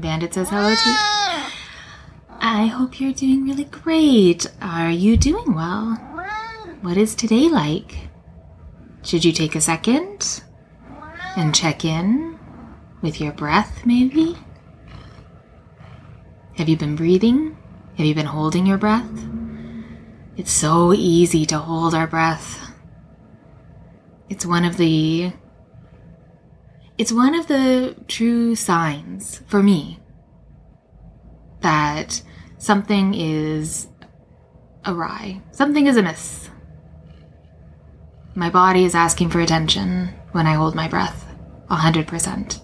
Bandit 0.00 0.34
says 0.34 0.48
hello 0.50 0.74
to 0.74 0.88
you. 0.88 0.96
I 2.40 2.66
hope 2.66 3.00
you're 3.00 3.12
doing 3.12 3.44
really 3.44 3.64
great. 3.64 4.46
Are 4.60 4.90
you 4.90 5.16
doing 5.16 5.54
well? 5.54 5.94
What 6.82 6.96
is 6.96 7.14
today 7.14 7.48
like? 7.48 8.08
Should 9.02 9.24
you 9.24 9.32
take 9.32 9.54
a 9.54 9.60
second 9.60 10.42
and 11.36 11.54
check 11.54 11.84
in 11.84 12.38
with 13.02 13.20
your 13.20 13.32
breath, 13.32 13.84
maybe? 13.84 14.36
Have 16.56 16.68
you 16.68 16.76
been 16.76 16.96
breathing? 16.96 17.56
Have 17.96 18.06
you 18.06 18.14
been 18.14 18.26
holding 18.26 18.66
your 18.66 18.78
breath? 18.78 19.10
It's 20.36 20.52
so 20.52 20.92
easy 20.92 21.46
to 21.46 21.58
hold 21.58 21.94
our 21.94 22.06
breath. 22.06 22.72
It's 24.28 24.44
one 24.44 24.64
of 24.64 24.76
the 24.76 25.32
it's 26.98 27.12
one 27.12 27.34
of 27.34 27.46
the 27.46 27.94
true 28.08 28.54
signs 28.54 29.42
for 29.46 29.62
me 29.62 29.98
that 31.60 32.22
something 32.58 33.14
is 33.14 33.88
awry, 34.84 35.42
something 35.50 35.86
is 35.86 35.96
amiss. 35.96 36.50
My 38.34 38.50
body 38.50 38.84
is 38.84 38.94
asking 38.94 39.30
for 39.30 39.40
attention 39.40 40.08
when 40.32 40.46
I 40.46 40.54
hold 40.54 40.74
my 40.74 40.88
breath, 40.88 41.26
100%. 41.70 42.60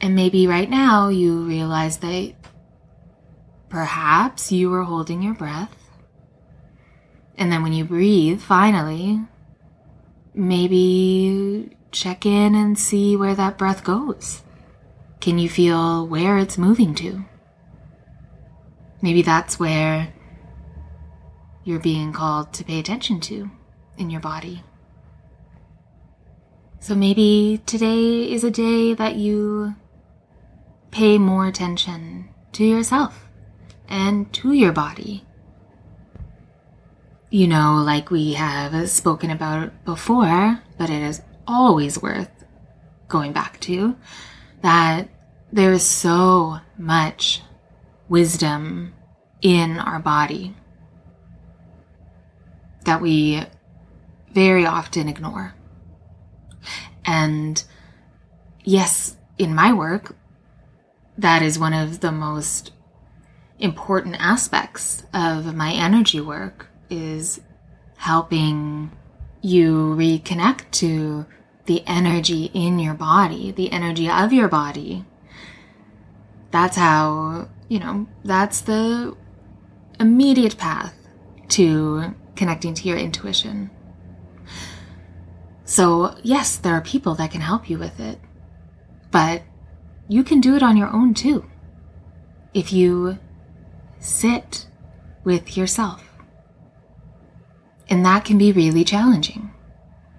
And 0.00 0.14
maybe 0.14 0.46
right 0.46 0.70
now 0.70 1.08
you 1.08 1.40
realize 1.40 1.98
that 1.98 2.34
perhaps 3.68 4.52
you 4.52 4.70
were 4.70 4.84
holding 4.84 5.22
your 5.22 5.34
breath. 5.34 5.74
And 7.36 7.50
then 7.50 7.62
when 7.62 7.72
you 7.72 7.84
breathe, 7.84 8.40
finally, 8.40 9.20
maybe 10.34 11.75
check 11.96 12.26
in 12.26 12.54
and 12.54 12.78
see 12.78 13.16
where 13.16 13.34
that 13.34 13.56
breath 13.56 13.82
goes. 13.82 14.42
Can 15.20 15.38
you 15.38 15.48
feel 15.48 16.06
where 16.06 16.36
it's 16.36 16.58
moving 16.58 16.94
to? 16.96 17.24
Maybe 19.00 19.22
that's 19.22 19.58
where 19.58 20.12
you're 21.64 21.80
being 21.80 22.12
called 22.12 22.52
to 22.54 22.64
pay 22.64 22.78
attention 22.78 23.20
to 23.20 23.50
in 23.96 24.10
your 24.10 24.20
body. 24.20 24.62
So 26.80 26.94
maybe 26.94 27.62
today 27.66 28.30
is 28.30 28.44
a 28.44 28.50
day 28.50 28.94
that 28.94 29.16
you 29.16 29.74
pay 30.90 31.18
more 31.18 31.46
attention 31.46 32.28
to 32.52 32.64
yourself 32.64 33.28
and 33.88 34.32
to 34.34 34.52
your 34.52 34.72
body. 34.72 35.24
You 37.30 37.48
know, 37.48 37.82
like 37.84 38.10
we 38.10 38.34
have 38.34 38.88
spoken 38.88 39.30
about 39.30 39.84
before, 39.84 40.62
but 40.78 40.90
it 40.90 41.02
is 41.02 41.22
always 41.46 42.00
worth 42.00 42.30
going 43.08 43.32
back 43.32 43.60
to 43.60 43.96
that 44.62 45.08
there 45.52 45.72
is 45.72 45.84
so 45.84 46.58
much 46.76 47.42
wisdom 48.08 48.94
in 49.42 49.78
our 49.78 49.98
body 49.98 50.54
that 52.84 53.00
we 53.00 53.42
very 54.32 54.66
often 54.66 55.08
ignore. 55.08 55.54
And 57.04 57.62
yes, 58.64 59.16
in 59.38 59.54
my 59.54 59.72
work, 59.72 60.16
that 61.18 61.42
is 61.42 61.58
one 61.58 61.72
of 61.72 62.00
the 62.00 62.12
most 62.12 62.72
important 63.58 64.16
aspects 64.18 65.04
of 65.14 65.54
my 65.54 65.72
energy 65.72 66.20
work 66.20 66.66
is 66.90 67.40
helping 67.96 68.90
you 69.46 69.94
reconnect 69.96 70.68
to 70.72 71.24
the 71.66 71.84
energy 71.86 72.50
in 72.52 72.80
your 72.80 72.94
body, 72.94 73.52
the 73.52 73.70
energy 73.70 74.10
of 74.10 74.32
your 74.32 74.48
body. 74.48 75.04
That's 76.50 76.76
how, 76.76 77.48
you 77.68 77.78
know, 77.78 78.08
that's 78.24 78.60
the 78.60 79.16
immediate 80.00 80.58
path 80.58 80.94
to 81.50 82.14
connecting 82.34 82.74
to 82.74 82.88
your 82.88 82.98
intuition. 82.98 83.70
So, 85.64 86.16
yes, 86.24 86.56
there 86.56 86.74
are 86.74 86.80
people 86.80 87.14
that 87.14 87.30
can 87.30 87.40
help 87.40 87.70
you 87.70 87.78
with 87.78 88.00
it, 88.00 88.18
but 89.12 89.42
you 90.08 90.24
can 90.24 90.40
do 90.40 90.56
it 90.56 90.62
on 90.62 90.76
your 90.76 90.88
own 90.88 91.14
too. 91.14 91.44
If 92.52 92.72
you 92.72 93.18
sit 94.00 94.66
with 95.22 95.56
yourself. 95.56 96.05
And 97.88 98.04
that 98.04 98.24
can 98.24 98.38
be 98.38 98.52
really 98.52 98.84
challenging 98.84 99.50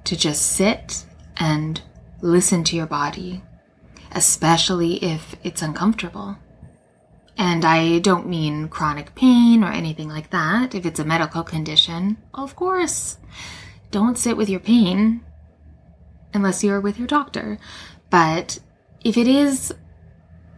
to 0.05 0.16
just 0.16 0.41
sit 0.44 1.05
and 1.35 1.81
listen 2.22 2.63
to 2.63 2.75
your 2.75 2.85
body, 2.85 3.44
especially 4.11 5.03
if 5.03 5.35
it's 5.44 5.61
uncomfortable. 5.61 6.38
And 7.38 7.63
I 7.63 8.00
don't 8.00 8.27
mean 8.27 8.67
chronic 8.67 9.13
pain 9.13 9.63
or 9.63 9.72
anything 9.72 10.09
like 10.09 10.31
that. 10.31 10.73
If 10.73 10.85
it's 10.85 11.00
a 11.00 11.06
medical 11.06 11.44
condition, 11.44 12.17
of 12.33 12.56
course, 12.56 13.17
don't 13.91 14.17
sit 14.17 14.38
with 14.38 14.50
your 14.50 14.59
pain 14.59 15.23
unless 16.33 16.63
you're 16.63 16.81
with 16.81 16.97
your 16.97 17.07
doctor. 17.07 17.59
But 18.09 18.59
if 19.03 19.17
it 19.17 19.27
is 19.27 19.73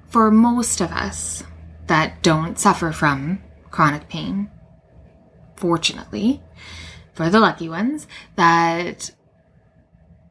for 0.07 0.31
most 0.31 0.79
of 0.79 0.91
us 0.91 1.43
that 1.87 2.21
don't 2.23 2.57
suffer 2.57 2.91
from 2.91 3.41
chronic 3.71 4.07
pain, 4.07 4.49
fortunately, 5.55 6.41
for 7.19 7.29
the 7.29 7.41
lucky 7.41 7.67
ones, 7.67 8.07
that 8.37 9.11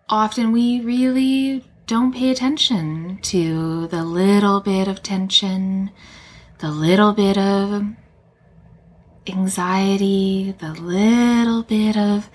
often 0.09 0.53
we 0.53 0.81
really 0.81 1.63
don't 1.87 2.15
pay 2.15 2.31
attention 2.31 3.19
to 3.21 3.87
the 3.89 4.03
little 4.03 4.63
bit 4.63 4.89
of 4.89 5.03
tension, 5.03 5.91
the 6.61 6.71
little 6.71 7.13
bit 7.13 7.37
of 7.37 7.85
anxiety, 9.27 10.55
the 10.61 10.73
little 10.73 11.63
bit 11.63 11.95
of, 11.99 12.31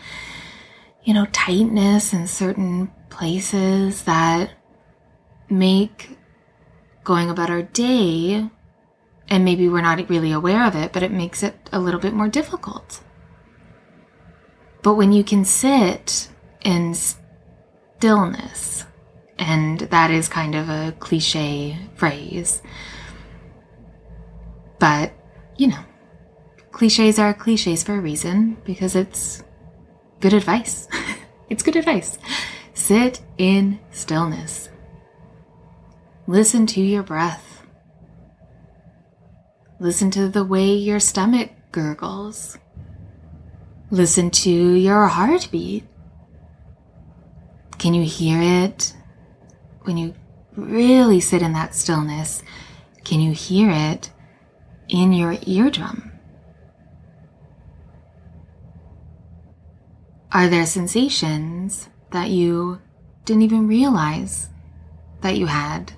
you 1.04 1.16
know, 1.16 1.26
tightness 1.32 2.14
in 2.14 2.28
certain 2.28 2.92
places 3.10 4.04
that 4.04 4.52
make 5.50 6.16
going 7.04 7.32
about 7.32 7.50
our 7.50 7.64
day, 7.64 8.48
and 9.30 9.44
maybe 9.44 9.68
we're 9.68 9.82
not 9.82 10.08
really 10.12 10.32
aware 10.32 10.64
of 10.64 10.76
it, 10.76 10.94
but 10.94 11.02
it 11.02 11.12
makes 11.12 11.42
it 11.42 11.56
a 11.72 11.80
little 11.80 12.00
bit 12.00 12.14
more 12.14 12.28
difficult. 12.28 13.02
But 14.84 14.96
when 14.96 15.12
you 15.12 15.24
can 15.24 15.46
sit 15.46 16.30
in 16.64 16.96
stillness. 18.04 18.86
And 19.40 19.80
that 19.80 20.12
is 20.12 20.28
kind 20.28 20.56
of 20.56 20.68
a 20.70 20.94
cliche 21.00 21.78
phrase. 21.96 22.62
But, 24.78 25.14
you 25.58 25.68
know, 25.68 25.84
cliches 26.72 27.18
are 27.18 27.34
cliches 27.34 27.84
for 27.84 27.96
a 27.96 28.02
reason 28.02 28.58
because 28.66 28.96
it's 28.96 29.42
good 30.20 30.34
advice. 30.34 30.90
it's 31.50 31.64
good 31.64 31.78
advice. 31.78 32.18
Sit 32.74 33.22
in 33.38 33.80
stillness. 33.92 34.68
Listen 36.28 36.66
to 36.68 36.82
your 36.82 37.04
breath. 37.04 37.64
Listen 39.80 40.12
to 40.12 40.28
the 40.28 40.44
way 40.44 40.74
your 40.74 41.00
stomach 41.00 41.52
gurgles. 41.72 42.58
Listen 43.94 44.32
to 44.32 44.50
your 44.50 45.06
heartbeat. 45.06 45.84
Can 47.78 47.94
you 47.94 48.04
hear 48.04 48.42
it? 48.42 48.92
When 49.84 49.98
you 49.98 50.16
really 50.56 51.20
sit 51.20 51.44
in 51.44 51.54
that 51.54 51.76
stillness, 51.76 52.42
can 53.04 53.20
you 53.20 53.34
hear 53.34 53.70
it 53.70 54.12
in 54.90 55.14
your 55.14 55.36
eardrum? 55.46 56.12
Are 60.32 60.48
there 60.48 60.66
sensations 60.66 61.88
that 62.10 62.32
you 62.32 62.82
didn't 63.26 63.44
even 63.44 63.68
realize 63.68 64.50
that 65.22 65.38
you 65.38 65.46
had? 65.46 65.94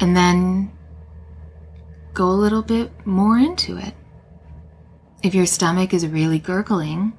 And 0.00 0.16
then 0.16 0.72
go 2.12 2.28
a 2.28 2.40
little 2.42 2.62
bit 2.62 2.90
more 3.06 3.38
into 3.38 3.76
it. 3.76 3.94
If 5.26 5.34
your 5.34 5.46
stomach 5.46 5.92
is 5.92 6.06
really 6.06 6.38
gurgling, 6.38 7.12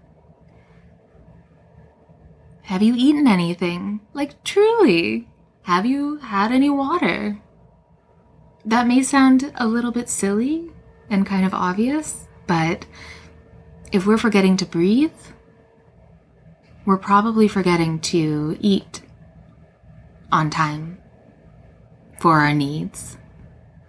have 2.61 2.81
you 2.81 2.93
eaten 2.95 3.27
anything? 3.27 3.99
Like, 4.13 4.41
truly, 4.45 5.27
have 5.63 5.85
you 5.85 6.15
had 6.15 6.53
any 6.53 6.69
water? 6.69 7.41
That 8.63 8.87
may 8.87 9.03
sound 9.03 9.51
a 9.55 9.67
little 9.67 9.91
bit 9.91 10.07
silly 10.07 10.71
and 11.09 11.25
kind 11.25 11.45
of 11.45 11.53
obvious, 11.53 12.29
but 12.47 12.85
if 13.91 14.07
we're 14.07 14.17
forgetting 14.17 14.55
to 14.55 14.65
breathe, 14.65 15.11
we're 16.85 16.95
probably 16.95 17.49
forgetting 17.49 17.99
to 17.99 18.55
eat 18.61 19.01
on 20.31 20.49
time 20.49 20.97
for 22.21 22.39
our 22.39 22.53
needs. 22.53 23.17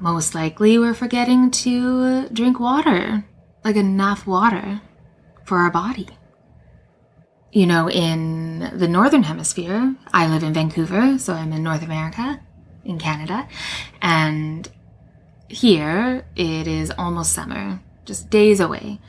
Most 0.00 0.34
likely, 0.34 0.76
we're 0.76 0.92
forgetting 0.92 1.52
to 1.52 2.28
drink 2.30 2.58
water, 2.58 3.24
like 3.68 3.76
enough 3.76 4.26
water 4.26 4.80
for 5.44 5.58
our 5.58 5.70
body. 5.70 6.08
You 7.52 7.66
know, 7.66 7.90
in 7.90 8.70
the 8.72 8.88
Northern 8.88 9.22
Hemisphere, 9.22 9.94
I 10.10 10.26
live 10.26 10.42
in 10.42 10.54
Vancouver, 10.54 11.18
so 11.18 11.34
I'm 11.34 11.52
in 11.52 11.62
North 11.62 11.82
America, 11.82 12.40
in 12.86 12.98
Canada, 12.98 13.46
and 14.00 14.66
here 15.48 16.24
it 16.34 16.66
is 16.66 16.90
almost 16.96 17.32
summer, 17.32 17.82
just 18.06 18.30
days 18.30 18.58
away. 18.58 19.00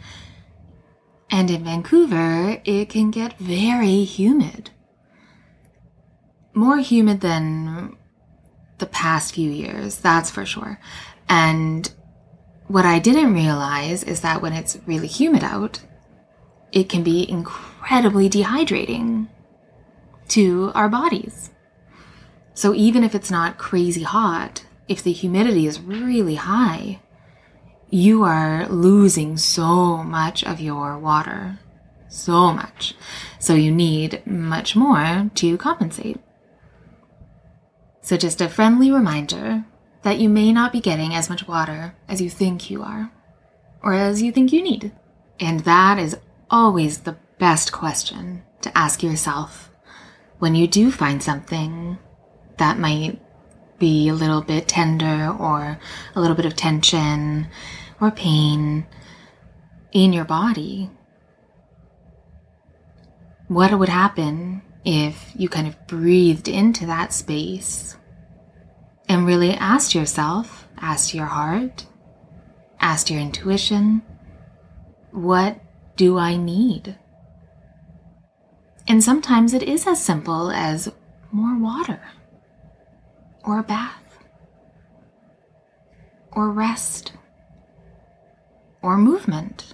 And 1.31 1.49
in 1.49 1.63
Vancouver, 1.63 2.61
it 2.65 2.89
can 2.89 3.11
get 3.11 3.37
very 3.37 4.03
humid. 4.03 4.71
More 6.53 6.79
humid 6.79 7.21
than 7.21 7.95
the 8.79 8.87
past 8.87 9.35
few 9.35 9.49
years, 9.49 9.99
that's 9.99 10.29
for 10.29 10.45
sure. 10.45 10.81
And 11.29 11.89
what 12.69 12.85
I 12.85 12.99
didn't 12.99 13.33
realize 13.33 14.03
is 14.03 14.21
that 14.21 14.43
when 14.43 14.53
it's 14.53 14.77
really 14.85 15.07
humid 15.07 15.43
out, 15.43 15.81
it 16.71 16.87
can 16.87 17.01
be 17.01 17.27
incredibly 17.27 18.29
dehydrating 18.29 19.27
to 20.27 20.71
our 20.75 20.87
bodies. 20.87 21.49
So 22.53 22.75
even 22.75 23.03
if 23.03 23.15
it's 23.15 23.31
not 23.31 23.57
crazy 23.57 24.03
hot, 24.03 24.65
if 24.87 25.01
the 25.01 25.11
humidity 25.11 25.65
is 25.65 25.81
really 25.81 26.35
high, 26.35 26.99
you 27.89 28.21
are 28.23 28.67
losing 28.67 29.35
so 29.35 30.03
much 30.03 30.43
of 30.43 30.61
your 30.61 30.95
water. 30.99 31.57
So 32.07 32.53
much. 32.53 32.93
So 33.39 33.55
you 33.55 33.71
need 33.71 34.21
much 34.27 34.75
more 34.75 35.31
to 35.33 35.57
compensate. 35.57 36.19
So 38.01 38.15
just 38.15 38.41
a 38.41 38.47
friendly 38.47 38.91
reminder 38.91 39.65
that 40.09 40.17
you 40.17 40.27
may 40.27 40.51
not 40.51 40.71
be 40.71 40.79
getting 40.79 41.13
as 41.13 41.29
much 41.29 41.47
water 41.47 41.93
as 42.07 42.19
you 42.19 42.31
think 42.31 42.71
you 42.71 42.81
are, 42.81 43.11
or 43.83 43.93
as 43.93 44.23
you 44.23 44.31
think 44.31 44.51
you 44.51 44.59
need. 44.59 44.91
And 45.39 45.59
that 45.59 45.99
is 45.99 46.17
always 46.49 47.01
the 47.01 47.15
best 47.37 47.71
question 47.71 48.41
to 48.61 48.75
ask 48.75 49.03
yourself 49.03 49.69
when 50.39 50.55
you 50.55 50.65
do 50.65 50.91
find 50.91 51.21
something 51.21 51.99
that 52.57 52.79
might 52.79 53.21
be 53.77 54.09
a 54.09 54.15
little 54.15 54.41
bit 54.41 54.67
tender 54.67 55.29
or 55.39 55.77
a 56.15 56.19
little 56.19 56.35
bit 56.35 56.47
of 56.47 56.55
tension 56.55 57.47
or 58.01 58.09
pain 58.09 58.87
in 59.91 60.11
your 60.11 60.25
body. 60.25 60.89
What 63.47 63.77
would 63.77 63.89
happen 63.89 64.63
if 64.83 65.33
you 65.35 65.49
kind 65.49 65.67
of 65.67 65.85
breathed 65.85 66.47
into 66.47 66.87
that 66.87 67.13
space 67.13 67.95
and 69.09 69.25
really 69.25 69.53
asked 69.53 69.95
yourself, 69.95 70.67
asked 70.77 71.13
your 71.13 71.25
heart, 71.25 71.87
asked 72.79 73.09
your 73.09 73.19
intuition, 73.19 74.03
what 75.11 75.59
do 75.97 76.17
I 76.17 76.37
need? 76.37 76.95
And 78.87 79.03
sometimes 79.03 79.53
it 79.53 79.63
is 79.63 79.85
as 79.87 80.03
simple 80.03 80.51
as 80.51 80.91
more 81.31 81.57
water, 81.59 82.01
or 83.43 83.59
a 83.59 83.63
bath, 83.63 84.19
or 86.31 86.51
rest, 86.51 87.13
or 88.81 88.97
movement. 88.97 89.73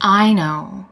I 0.00 0.32
know 0.32 0.86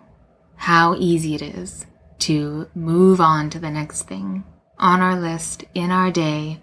how 0.56 0.94
easy 0.96 1.34
it 1.34 1.42
is 1.42 1.86
to 2.20 2.68
move 2.74 3.20
on 3.20 3.50
to 3.50 3.58
the 3.58 3.70
next 3.70 4.02
thing 4.02 4.44
on 4.78 5.00
our 5.00 5.18
list 5.18 5.64
in 5.74 5.90
our 5.90 6.10
day, 6.10 6.60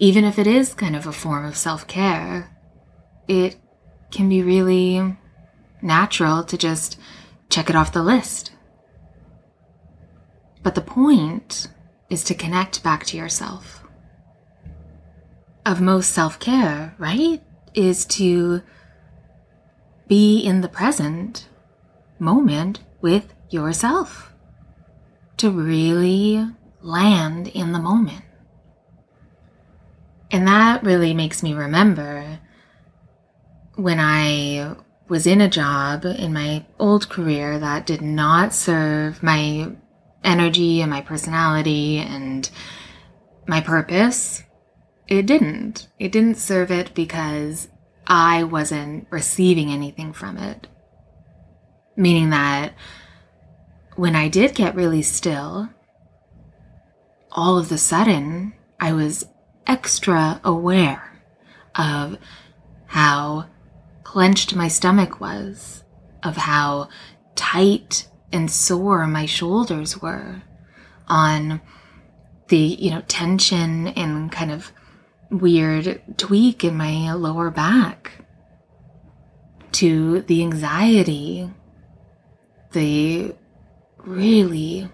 even 0.00 0.24
if 0.24 0.38
it 0.38 0.46
is 0.46 0.72
kind 0.72 0.96
of 0.96 1.06
a 1.06 1.12
form 1.12 1.44
of 1.44 1.56
self 1.56 1.86
care. 1.86 2.56
It 3.28 3.56
can 4.10 4.28
be 4.28 4.42
really 4.42 5.16
natural 5.82 6.42
to 6.42 6.58
just 6.58 6.98
check 7.48 7.70
it 7.70 7.76
off 7.76 7.92
the 7.92 8.02
list. 8.02 8.50
But 10.62 10.74
the 10.74 10.80
point 10.80 11.68
is 12.08 12.24
to 12.24 12.34
connect 12.34 12.82
back 12.82 13.04
to 13.06 13.16
yourself. 13.16 13.84
Of 15.64 15.80
most 15.80 16.10
self 16.10 16.40
care, 16.40 16.94
right? 16.98 17.42
Is 17.74 18.04
to 18.06 18.62
be 20.08 20.40
in 20.40 20.62
the 20.62 20.68
present 20.68 21.46
moment 22.18 22.80
with 23.02 23.32
yourself. 23.50 24.32
To 25.36 25.50
really 25.50 26.46
land 26.80 27.48
in 27.48 27.72
the 27.72 27.78
moment. 27.78 28.24
And 30.30 30.46
that 30.46 30.84
really 30.84 31.12
makes 31.12 31.42
me 31.42 31.54
remember 31.54 32.38
when 33.74 33.98
I 33.98 34.76
was 35.08 35.26
in 35.26 35.40
a 35.40 35.48
job 35.48 36.04
in 36.04 36.32
my 36.32 36.64
old 36.78 37.08
career 37.08 37.58
that 37.58 37.86
did 37.86 38.00
not 38.00 38.54
serve 38.54 39.22
my 39.22 39.72
energy 40.22 40.80
and 40.80 40.90
my 40.90 41.00
personality 41.00 41.98
and 41.98 42.48
my 43.46 43.60
purpose. 43.60 44.44
It 45.08 45.26
didn't. 45.26 45.88
It 45.98 46.12
didn't 46.12 46.36
serve 46.36 46.70
it 46.70 46.94
because 46.94 47.68
I 48.06 48.44
wasn't 48.44 49.08
receiving 49.10 49.70
anything 49.70 50.12
from 50.12 50.36
it. 50.36 50.68
Meaning 51.96 52.30
that 52.30 52.74
when 53.96 54.14
I 54.14 54.28
did 54.28 54.54
get 54.54 54.76
really 54.76 55.02
still, 55.02 55.68
all 57.32 57.58
of 57.58 57.72
a 57.72 57.78
sudden 57.78 58.52
I 58.78 58.92
was 58.92 59.26
extra 59.70 60.40
aware 60.42 61.22
of 61.76 62.18
how 62.86 63.46
clenched 64.02 64.56
my 64.56 64.66
stomach 64.66 65.20
was, 65.20 65.84
of 66.24 66.36
how 66.36 66.88
tight 67.36 68.08
and 68.32 68.50
sore 68.50 69.06
my 69.06 69.26
shoulders 69.26 70.02
were, 70.02 70.42
on 71.06 71.60
the, 72.48 72.56
you 72.56 72.90
know, 72.90 73.02
tension 73.06 73.86
and 73.88 74.32
kind 74.32 74.50
of 74.50 74.72
weird 75.30 76.02
tweak 76.18 76.64
in 76.64 76.76
my 76.76 77.12
lower 77.12 77.48
back, 77.48 78.24
to 79.70 80.22
the 80.22 80.42
anxiety, 80.42 81.48
the 82.72 83.32
really 83.98 84.90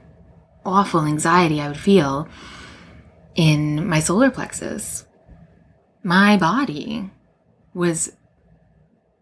awful 0.66 1.06
anxiety 1.06 1.62
I 1.62 1.68
would 1.68 1.78
feel 1.78 2.28
in 3.36 3.86
my 3.86 4.00
solar 4.00 4.30
plexus. 4.30 5.06
My 6.02 6.36
body 6.36 7.10
was 7.74 8.12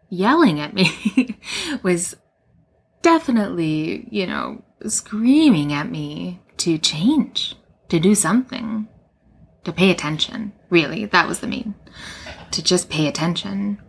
yelling 0.08 0.60
at 0.60 0.72
me 0.72 1.36
was 1.82 2.16
definitely, 3.02 4.08
you 4.10 4.26
know, 4.26 4.62
screaming 4.86 5.72
at 5.72 5.90
me 5.90 6.40
to 6.58 6.78
change, 6.78 7.56
to 7.88 7.98
do 7.98 8.14
something, 8.14 8.88
to 9.64 9.72
pay 9.72 9.90
attention. 9.90 10.52
Really, 10.70 11.04
that 11.06 11.28
was 11.28 11.40
the 11.40 11.46
main. 11.46 11.74
To 12.52 12.62
just 12.62 12.88
pay 12.88 13.08
attention 13.08 13.82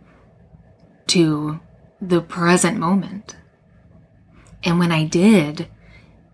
to 1.08 1.60
the 2.00 2.20
present 2.20 2.78
moment. 2.78 3.36
And 4.64 4.78
when 4.78 4.90
I 4.90 5.04
did, 5.04 5.68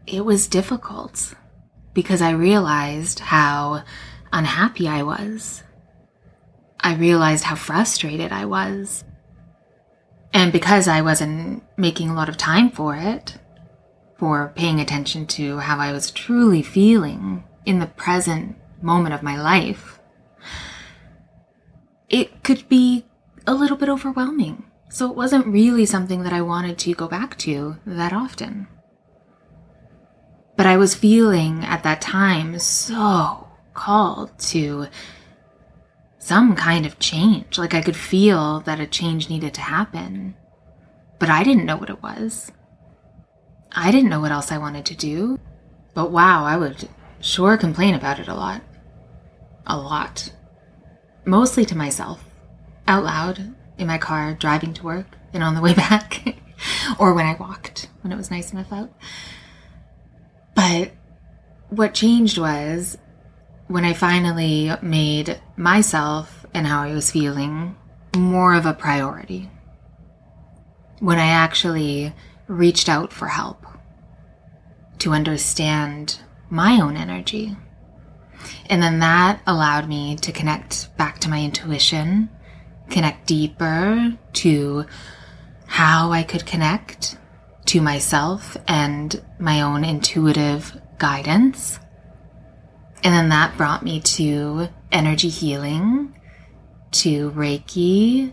it 0.07 0.25
was 0.25 0.47
difficult 0.47 1.35
because 1.95 2.23
I 2.23 2.31
realized 2.31 3.21
how 3.21 3.85
unhappy 4.33 4.89
I 4.89 5.03
was. 5.03 5.63
I 6.81 6.95
realized 6.95 7.45
how 7.45 7.55
frustrated 7.55 8.33
I 8.33 8.45
was. 8.45 9.05
And 10.33 10.53
because 10.53 10.89
I 10.89 11.03
wasn't 11.03 11.63
making 11.77 12.09
a 12.09 12.15
lot 12.15 12.29
of 12.29 12.37
time 12.37 12.71
for 12.71 12.97
it, 12.97 13.39
for 14.17 14.53
paying 14.55 14.81
attention 14.81 15.27
to 15.27 15.59
how 15.59 15.79
I 15.79 15.93
was 15.93 16.11
truly 16.11 16.63
feeling 16.63 17.45
in 17.67 17.79
the 17.79 17.87
present 17.87 18.57
moment 18.81 19.15
of 19.15 19.23
my 19.23 19.41
life, 19.41 20.01
it 22.09 22.43
could 22.43 22.69
be 22.69 23.05
a 23.47 23.55
little 23.55 23.77
bit 23.77 23.89
overwhelming. 23.89 24.65
So 24.89 25.09
it 25.09 25.17
wasn't 25.17 25.47
really 25.47 25.87
something 25.87 26.23
that 26.23 26.33
I 26.33 26.43
wanted 26.43 26.79
to 26.79 26.95
go 26.95 27.09
back 27.09 27.39
to 27.39 27.79
that 27.87 28.13
often. 28.13 28.69
But 30.57 30.67
I 30.67 30.77
was 30.77 30.95
feeling 30.95 31.65
at 31.65 31.83
that 31.83 32.01
time 32.01 32.59
so 32.59 33.49
called 33.75 34.39
to 34.39 34.87
some 36.19 36.55
kind 36.55 36.87
of 36.87 36.99
change. 36.99 37.59
Like 37.59 37.75
I 37.75 37.83
could 37.83 37.97
feel 37.97 38.61
that 38.61 38.81
a 38.81 38.87
change 38.87 39.29
needed 39.29 39.55
to 39.55 39.61
happen, 39.61 40.37
but 41.19 41.31
I 41.31 41.43
didn't 41.43 41.65
know 41.67 41.77
what 41.77 41.91
it 41.91 42.03
was. 42.03 42.53
I 43.73 43.91
didn't 43.91 44.11
know 44.11 44.21
what 44.21 44.33
else 44.33 44.53
I 44.53 44.59
wanted 44.59 44.85
to 44.87 44.95
do, 44.95 45.41
but 45.95 46.11
wow, 46.11 46.45
I 46.45 46.57
would 46.57 46.89
sure 47.21 47.57
complain 47.57 47.95
about 47.95 48.21
it 48.21 48.29
a 48.29 48.35
lot. 48.35 48.63
a 49.67 49.77
lot, 49.77 50.33
mostly 51.25 51.65
to 51.65 51.77
myself, 51.77 52.25
out 52.87 53.05
loud 53.05 53.55
in 53.79 53.87
my 53.87 53.97
car, 53.99 54.35
driving 54.35 54.75
to 54.75 54.85
work 54.85 55.17
and 55.33 55.43
on 55.43 55.55
the 55.55 55.61
way 55.61 55.73
back, 55.89 56.37
or 56.99 57.15
when 57.15 57.27
I 57.27 57.35
walked 57.35 57.89
when 58.03 58.13
it 58.13 58.17
was 58.17 58.31
nice 58.31 58.53
enough 58.53 58.73
out. 58.73 58.91
But 60.63 60.93
what 61.71 61.93
changed 61.93 62.39
was 62.39 62.97
when 63.67 63.85
I 63.85 63.95
finally 63.95 64.71
made 64.81 65.41
myself 65.57 66.47
and 66.55 66.69
how 66.69 66.83
I 66.83 66.95
was 66.95 67.11
feeling 67.11 67.75
more 68.17 68.55
of 68.55 68.65
a 68.65 68.73
priority. 68.73 69.51
When 71.01 71.19
I 71.19 71.27
actually 71.27 72.15
reached 72.47 72.89
out 72.89 73.13
for 73.13 73.27
help 73.27 73.67
to 75.01 75.11
understand 75.11 76.21
my 76.49 76.81
own 76.81 76.97
energy. 76.97 77.57
And 78.67 78.81
then 78.81 79.01
that 79.01 79.41
allowed 79.49 79.89
me 79.89 80.15
to 80.15 80.31
connect 80.31 80.97
back 80.97 81.19
to 81.21 81.29
my 81.29 81.43
intuition, 81.43 82.31
connect 82.89 83.27
deeper 83.27 84.17
to 84.35 84.87
how 85.67 86.13
I 86.13 86.23
could 86.23 86.47
connect 86.47 87.17
to 87.67 87.81
myself 87.81 88.57
and 88.67 89.23
my 89.39 89.63
own 89.63 89.85
intuitive 89.85 90.81
guidance. 90.99 91.79
And 93.05 93.15
then 93.15 93.29
that 93.31 93.57
brought 93.57 93.83
me 93.83 94.01
to 94.01 94.69
energy 94.91 95.29
healing, 95.29 96.15
to 96.93 97.31
Reiki. 97.33 98.33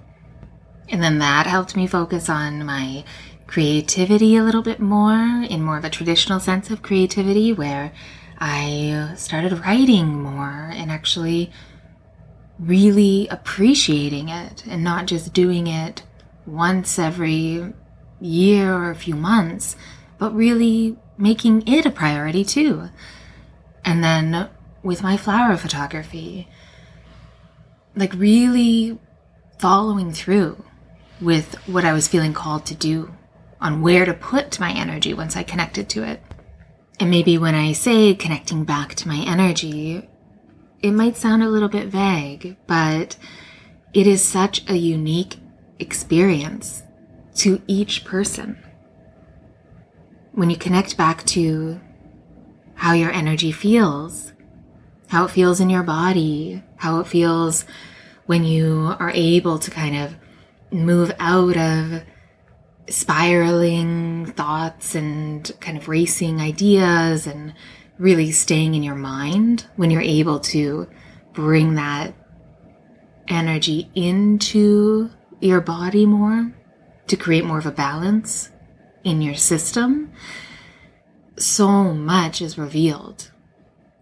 And 0.90 1.02
then 1.02 1.20
that 1.20 1.48
helped 1.48 1.76
me 1.76 1.88
focus 1.88 2.30
on 2.30 2.66
my 2.66 3.04
creativity 3.48 4.36
a 4.36 4.44
little 4.44 4.62
bit 4.62 4.80
more 4.80 5.44
in 5.50 5.64
more 5.64 5.78
of 5.78 5.86
a 5.86 5.90
traditional 5.90 6.40
sense 6.40 6.70
of 6.70 6.84
creativity 6.84 7.52
where 7.52 7.92
I 8.38 9.14
started 9.16 9.60
writing 9.66 10.22
more 10.22 10.70
and 10.72 10.92
actually 10.92 11.52
really 12.60 13.28
appreciating 13.30 14.30
it 14.30 14.66
and 14.68 14.84
not 14.84 15.08
just 15.08 15.34
doing 15.34 15.68
it 15.68 16.04
once 16.46 17.00
every 17.00 17.74
year 18.20 18.74
or 18.74 18.90
a 18.90 18.96
few 18.96 19.16
months, 19.16 19.76
but 20.18 20.36
really 20.36 20.98
making 21.18 21.68
it 21.68 21.86
a 21.86 21.92
priority 21.92 22.44
too. 22.44 22.90
And 23.84 24.04
then 24.04 24.50
with 24.84 25.04
my 25.04 25.18
flower 25.18 25.58
photography, 25.58 26.48
like 27.96 28.14
really 28.14 28.98
following 29.58 30.12
through 30.12 30.64
with 31.20 31.56
what 31.68 31.84
I 31.84 31.94
was 31.94 32.08
feeling 32.08 32.34
called 32.34 32.66
to 32.68 32.76
do 32.76 33.14
on 33.60 33.82
where 33.82 34.06
to 34.06 34.14
put 34.14 34.60
my 34.60 34.72
energy 34.72 35.14
once 35.14 35.36
I 35.36 35.44
connected 35.44 35.90
to 35.90 36.04
it. 36.04 36.22
And 37.00 37.10
maybe 37.10 37.38
when 37.38 37.56
I 37.56 37.74
say 37.74 38.14
connecting 38.14 38.64
back 38.64 38.96
to 38.96 39.08
my 39.08 39.24
energy, 39.28 40.08
it 40.82 40.92
might 40.92 41.18
sound 41.18 41.44
a 41.44 41.50
little 41.50 41.68
bit 41.68 41.88
vague, 41.88 42.56
but 42.68 43.18
it 43.94 44.08
is 44.08 44.24
such 44.24 44.70
a 44.70 44.76
unique 44.76 45.38
experience 45.78 46.84
to 47.40 47.62
each 47.68 48.04
person. 48.04 48.58
When 50.34 50.50
you 50.50 50.58
connect 50.58 50.98
back 50.98 51.26
to 51.28 51.80
how 52.76 52.94
your 52.94 53.12
energy 53.12 53.52
feels, 53.52 54.34
how 55.08 55.26
it 55.26 55.32
feels 55.32 55.60
in 55.60 55.70
your 55.70 55.84
body, 55.84 56.62
how 56.78 57.00
it 57.00 57.08
feels 57.08 57.66
when 58.26 58.44
you 58.44 58.94
are 59.00 59.12
able 59.14 59.58
to 59.58 59.72
kind 59.72 59.96
of 59.96 60.16
move 60.72 61.12
out 61.20 61.58
of 61.58 62.04
spiraling 62.90 64.26
thoughts 64.26 64.94
and 64.94 65.52
kind 65.62 65.78
of 65.78 65.88
racing 65.88 66.42
ideas 66.42 67.26
and 67.26 67.54
really 67.98 68.32
staying 68.32 68.76
in 68.76 68.84
your 68.84 68.96
mind 68.96 69.66
when 69.78 69.92
you're 69.92 70.02
able 70.02 70.40
to 70.40 70.88
bring 71.34 71.76
that 71.76 72.14
energy 73.30 73.90
into 73.96 75.10
your 75.40 75.62
body 75.62 76.06
more 76.06 76.54
to 77.10 77.18
create 77.18 77.46
more 77.46 77.58
of 77.58 77.66
a 77.66 77.72
balance 77.72 78.50
in 79.04 79.22
your 79.22 79.36
system, 79.36 80.12
so 81.38 81.94
much 81.94 82.42
is 82.42 82.58
revealed. 82.58 83.32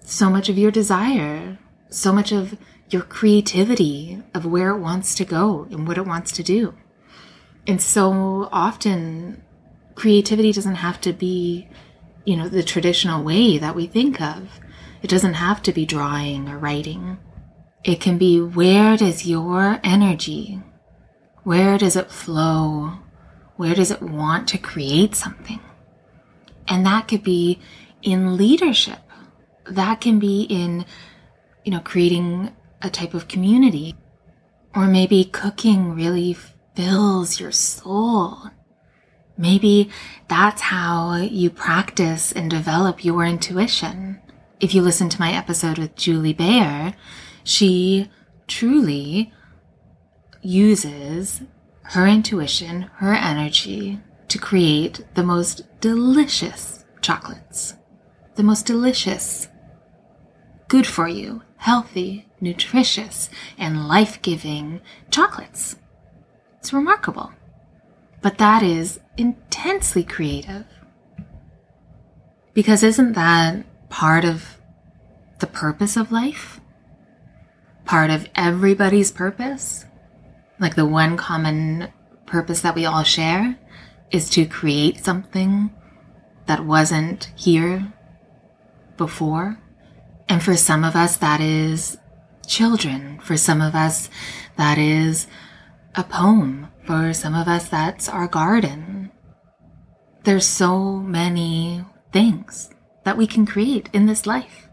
So 0.01 0.29
much 0.29 0.49
of 0.49 0.57
your 0.57 0.71
desire, 0.71 1.57
so 1.89 2.13
much 2.13 2.31
of 2.31 2.57
your 2.89 3.01
creativity 3.01 4.23
of 4.33 4.45
where 4.45 4.71
it 4.71 4.79
wants 4.79 5.13
to 5.15 5.25
go 5.25 5.67
and 5.71 5.87
what 5.87 5.97
it 5.97 6.05
wants 6.05 6.31
to 6.33 6.43
do. 6.43 6.73
And 7.67 7.81
so 7.81 8.47
often 8.51 9.43
creativity 9.95 10.53
doesn't 10.53 10.75
have 10.75 11.01
to 11.01 11.11
be, 11.11 11.67
you 12.23 12.37
know, 12.37 12.47
the 12.47 12.63
traditional 12.63 13.23
way 13.23 13.57
that 13.57 13.75
we 13.75 13.87
think 13.87 14.21
of. 14.21 14.59
It 15.01 15.09
doesn't 15.09 15.33
have 15.33 15.61
to 15.63 15.73
be 15.73 15.85
drawing 15.85 16.47
or 16.47 16.57
writing. 16.57 17.17
It 17.83 17.99
can 17.99 18.17
be 18.17 18.39
where 18.39 18.95
does 18.97 19.25
your 19.27 19.79
energy, 19.83 20.61
where 21.47 21.77
does 21.77 21.95
it 21.95 22.11
flow? 22.11 22.91
Where 23.55 23.73
does 23.73 23.89
it 23.89 24.01
want 24.01 24.49
to 24.49 24.57
create 24.57 25.15
something? 25.15 25.61
And 26.67 26.85
that 26.85 27.07
could 27.07 27.23
be 27.23 27.61
in 28.01 28.35
leadership. 28.35 28.99
That 29.65 30.01
can 30.01 30.19
be 30.19 30.41
in, 30.41 30.85
you 31.63 31.71
know, 31.71 31.79
creating 31.79 32.53
a 32.81 32.89
type 32.89 33.13
of 33.13 33.29
community. 33.29 33.95
Or 34.75 34.87
maybe 34.87 35.23
cooking 35.23 35.95
really 35.95 36.35
fills 36.75 37.39
your 37.39 37.53
soul. 37.53 38.49
Maybe 39.37 39.89
that's 40.27 40.63
how 40.63 41.15
you 41.15 41.49
practice 41.49 42.33
and 42.33 42.51
develop 42.51 43.05
your 43.05 43.23
intuition. 43.23 44.19
If 44.59 44.75
you 44.75 44.81
listen 44.81 45.07
to 45.07 45.19
my 45.21 45.31
episode 45.31 45.77
with 45.77 45.95
Julie 45.95 46.33
Bayer, 46.33 46.93
she 47.45 48.11
truly 48.47 49.31
uses 50.41 51.41
her 51.83 52.05
intuition, 52.05 52.83
her 52.95 53.13
energy 53.13 53.99
to 54.27 54.37
create 54.37 55.05
the 55.15 55.23
most 55.23 55.61
delicious 55.79 56.85
chocolates. 57.01 57.75
The 58.35 58.43
most 58.43 58.65
delicious, 58.65 59.47
good 60.67 60.85
for 60.85 61.07
you, 61.07 61.41
healthy, 61.57 62.27
nutritious, 62.39 63.29
and 63.57 63.87
life 63.87 64.21
giving 64.21 64.81
chocolates. 65.09 65.77
It's 66.59 66.73
remarkable. 66.73 67.31
But 68.21 68.37
that 68.37 68.61
is 68.61 68.99
intensely 69.15 70.03
creative. 70.03 70.65
Because 72.53 72.83
isn't 72.83 73.13
that 73.13 73.65
part 73.89 74.25
of 74.25 74.59
the 75.39 75.47
purpose 75.47 75.95
of 75.95 76.11
life? 76.11 76.59
Part 77.85 78.09
of 78.09 78.27
everybody's 78.35 79.11
purpose? 79.11 79.85
Like 80.59 80.75
the 80.75 80.85
one 80.85 81.17
common 81.17 81.91
purpose 82.25 82.61
that 82.61 82.75
we 82.75 82.85
all 82.85 83.03
share 83.03 83.57
is 84.11 84.29
to 84.31 84.45
create 84.45 85.03
something 85.03 85.71
that 86.45 86.65
wasn't 86.65 87.31
here 87.35 87.93
before. 88.95 89.59
And 90.29 90.41
for 90.41 90.55
some 90.55 90.83
of 90.83 90.95
us, 90.95 91.17
that 91.17 91.41
is 91.41 91.97
children. 92.47 93.19
For 93.19 93.37
some 93.37 93.61
of 93.61 93.75
us, 93.75 94.09
that 94.57 94.77
is 94.77 95.27
a 95.95 96.03
poem. 96.03 96.69
For 96.85 97.13
some 97.13 97.35
of 97.35 97.47
us, 97.47 97.69
that's 97.69 98.09
our 98.09 98.27
garden. 98.27 99.11
There's 100.23 100.45
so 100.45 100.95
many 100.97 101.85
things 102.11 102.69
that 103.03 103.17
we 103.17 103.27
can 103.27 103.45
create 103.45 103.89
in 103.93 104.05
this 104.05 104.25
life. 104.25 104.67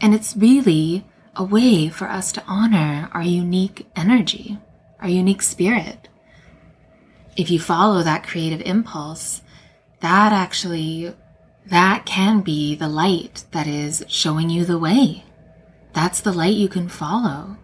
And 0.00 0.14
it's 0.14 0.36
really 0.36 1.06
a 1.36 1.44
way 1.44 1.88
for 1.88 2.08
us 2.08 2.32
to 2.32 2.42
honor 2.46 3.10
our 3.12 3.22
unique 3.22 3.86
energy, 3.94 4.58
our 5.00 5.08
unique 5.08 5.42
spirit. 5.42 6.08
If 7.36 7.50
you 7.50 7.60
follow 7.60 8.02
that 8.02 8.26
creative 8.26 8.62
impulse, 8.62 9.42
that 10.00 10.32
actually, 10.32 11.14
that 11.66 12.06
can 12.06 12.40
be 12.40 12.74
the 12.74 12.88
light 12.88 13.44
that 13.52 13.66
is 13.66 14.04
showing 14.08 14.48
you 14.48 14.64
the 14.64 14.78
way. 14.78 15.24
That's 15.92 16.20
the 16.20 16.32
light 16.32 16.56
you 16.56 16.68
can 16.68 16.88
follow. 16.88 17.58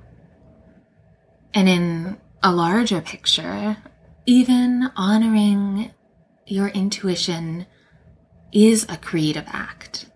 And 1.55 1.69
in 1.69 2.19
a 2.43 2.53
larger 2.53 3.01
picture, 3.01 3.79
even 4.27 4.91
honoring 4.97 5.93
your 6.47 6.69
intuition 6.69 7.67
is 8.53 8.85
a 8.89 8.97
creative 8.99 9.45
act. 9.47 10.07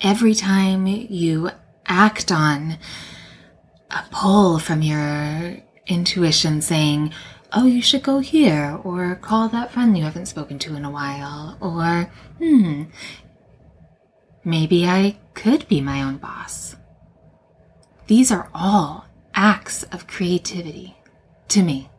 Every 0.00 0.34
time 0.34 0.86
you 0.86 1.50
act 1.90 2.32
on 2.32 2.78
a 3.90 4.04
pull 4.10 4.58
from 4.58 4.80
your 4.80 5.56
intuition 5.86 6.62
saying, 6.62 7.12
oh, 7.52 7.66
you 7.66 7.82
should 7.82 8.02
go 8.02 8.20
here, 8.20 8.78
or 8.84 9.16
call 9.16 9.48
that 9.48 9.72
friend 9.72 9.98
you 9.98 10.04
haven't 10.04 10.26
spoken 10.26 10.58
to 10.60 10.76
in 10.76 10.84
a 10.84 10.90
while, 10.90 11.58
or, 11.60 12.10
hmm, 12.38 12.84
maybe 14.44 14.86
I 14.86 15.18
could 15.34 15.66
be 15.66 15.80
my 15.80 16.00
own 16.00 16.18
boss. 16.18 16.76
These 18.06 18.30
are 18.30 18.48
all 18.54 19.06
acts 19.34 19.82
of 19.84 20.06
creativity 20.06 20.96
to 21.48 21.62
me. 21.62 21.90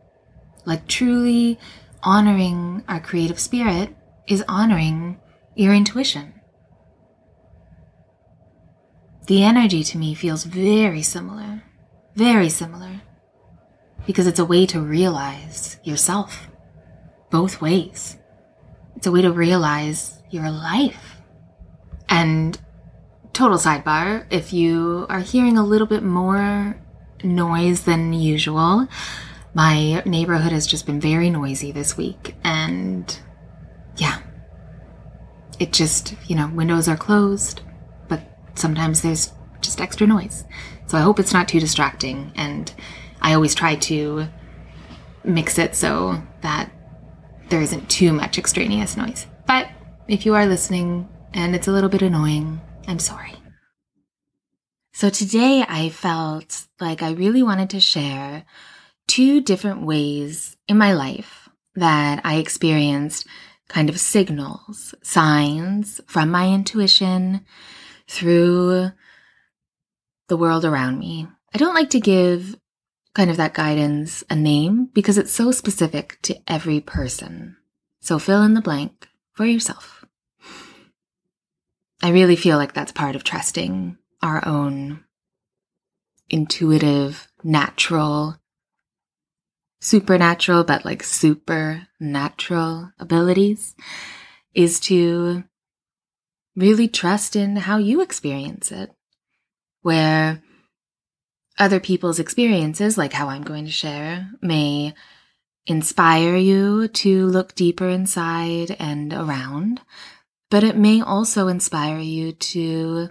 Like 0.64 0.86
truly 0.86 1.58
honoring 2.02 2.82
our 2.88 3.00
creative 3.00 3.38
spirit 3.38 3.94
is 4.26 4.44
honoring 4.48 5.20
your 5.54 5.74
intuition. 5.74 6.34
The 9.26 9.42
energy 9.42 9.84
to 9.84 9.98
me 9.98 10.14
feels 10.14 10.44
very 10.44 11.02
similar. 11.02 11.62
Very 12.14 12.48
similar. 12.48 13.02
Because 14.06 14.26
it's 14.26 14.40
a 14.40 14.44
way 14.44 14.66
to 14.66 14.80
realize 14.80 15.78
yourself. 15.84 16.48
Both 17.30 17.60
ways. 17.60 18.18
It's 18.96 19.06
a 19.06 19.12
way 19.12 19.22
to 19.22 19.32
realize 19.32 20.22
your 20.30 20.50
life. 20.50 21.16
And 22.08 22.58
total 23.32 23.58
sidebar, 23.58 24.26
if 24.30 24.52
you 24.52 25.06
are 25.08 25.20
hearing 25.20 25.56
a 25.56 25.64
little 25.64 25.86
bit 25.86 26.02
more 26.02 26.76
noise 27.22 27.84
than 27.84 28.12
usual, 28.12 28.88
my 29.54 30.02
neighborhood 30.04 30.52
has 30.52 30.66
just 30.66 30.86
been 30.86 31.00
very 31.00 31.30
noisy 31.30 31.72
this 31.72 31.96
week. 31.96 32.34
And 32.42 33.18
yeah, 33.96 34.18
it 35.58 35.72
just, 35.72 36.14
you 36.26 36.36
know, 36.36 36.48
windows 36.48 36.88
are 36.88 36.96
closed, 36.96 37.62
sometimes 38.54 39.02
there's 39.02 39.32
just 39.60 39.80
extra 39.80 40.06
noise. 40.06 40.44
So 40.86 40.98
I 40.98 41.02
hope 41.02 41.18
it's 41.18 41.32
not 41.32 41.48
too 41.48 41.60
distracting. 41.60 42.32
And 42.34 42.72
I 43.20 43.34
always 43.34 43.54
try 43.54 43.76
to 43.76 44.28
mix 45.24 45.58
it 45.58 45.74
so 45.74 46.22
that 46.42 46.70
there 47.48 47.62
isn't 47.62 47.88
too 47.88 48.12
much 48.12 48.38
extraneous 48.38 48.96
noise. 48.96 49.26
But 49.46 49.68
if 50.08 50.26
you 50.26 50.34
are 50.34 50.46
listening 50.46 51.08
and 51.32 51.54
it's 51.54 51.68
a 51.68 51.72
little 51.72 51.88
bit 51.88 52.02
annoying, 52.02 52.60
I'm 52.86 52.98
sorry. 52.98 53.34
So 54.92 55.08
today 55.10 55.64
I 55.66 55.88
felt 55.88 56.66
like 56.80 57.02
I 57.02 57.12
really 57.12 57.42
wanted 57.42 57.70
to 57.70 57.80
share 57.80 58.44
two 59.06 59.40
different 59.40 59.82
ways 59.82 60.56
in 60.68 60.76
my 60.76 60.92
life 60.92 61.48
that 61.74 62.20
I 62.24 62.36
experienced 62.36 63.26
kind 63.68 63.88
of 63.88 63.98
signals, 63.98 64.94
signs 65.02 66.00
from 66.06 66.30
my 66.30 66.48
intuition 66.48 67.44
through 68.12 68.90
the 70.28 70.36
world 70.36 70.64
around 70.64 70.98
me. 70.98 71.26
I 71.54 71.58
don't 71.58 71.74
like 71.74 71.90
to 71.90 72.00
give 72.00 72.56
kind 73.14 73.30
of 73.30 73.38
that 73.38 73.54
guidance 73.54 74.22
a 74.28 74.36
name 74.36 74.90
because 74.92 75.16
it's 75.16 75.32
so 75.32 75.50
specific 75.50 76.18
to 76.22 76.36
every 76.46 76.80
person. 76.80 77.56
So 78.00 78.18
fill 78.18 78.42
in 78.42 78.54
the 78.54 78.60
blank 78.60 79.08
for 79.32 79.46
yourself. 79.46 80.04
I 82.02 82.10
really 82.10 82.36
feel 82.36 82.58
like 82.58 82.74
that's 82.74 82.92
part 82.92 83.16
of 83.16 83.24
trusting 83.24 83.96
our 84.22 84.46
own 84.46 85.04
intuitive, 86.28 87.28
natural, 87.42 88.36
supernatural, 89.80 90.64
but 90.64 90.84
like 90.84 91.02
supernatural 91.02 92.92
abilities 92.98 93.74
is 94.54 94.80
to 94.80 95.44
really 96.56 96.88
trust 96.88 97.36
in 97.36 97.56
how 97.56 97.78
you 97.78 98.00
experience 98.00 98.70
it. 98.72 98.90
Where 99.82 100.42
other 101.58 101.80
people's 101.80 102.18
experiences, 102.18 102.96
like 102.96 103.12
how 103.12 103.28
I'm 103.28 103.42
going 103.42 103.64
to 103.64 103.70
share, 103.70 104.30
may 104.40 104.94
inspire 105.66 106.36
you 106.36 106.88
to 106.88 107.26
look 107.26 107.54
deeper 107.54 107.88
inside 107.88 108.76
and 108.78 109.12
around, 109.12 109.80
but 110.50 110.64
it 110.64 110.76
may 110.76 111.00
also 111.00 111.48
inspire 111.48 111.98
you 111.98 112.32
to 112.32 113.10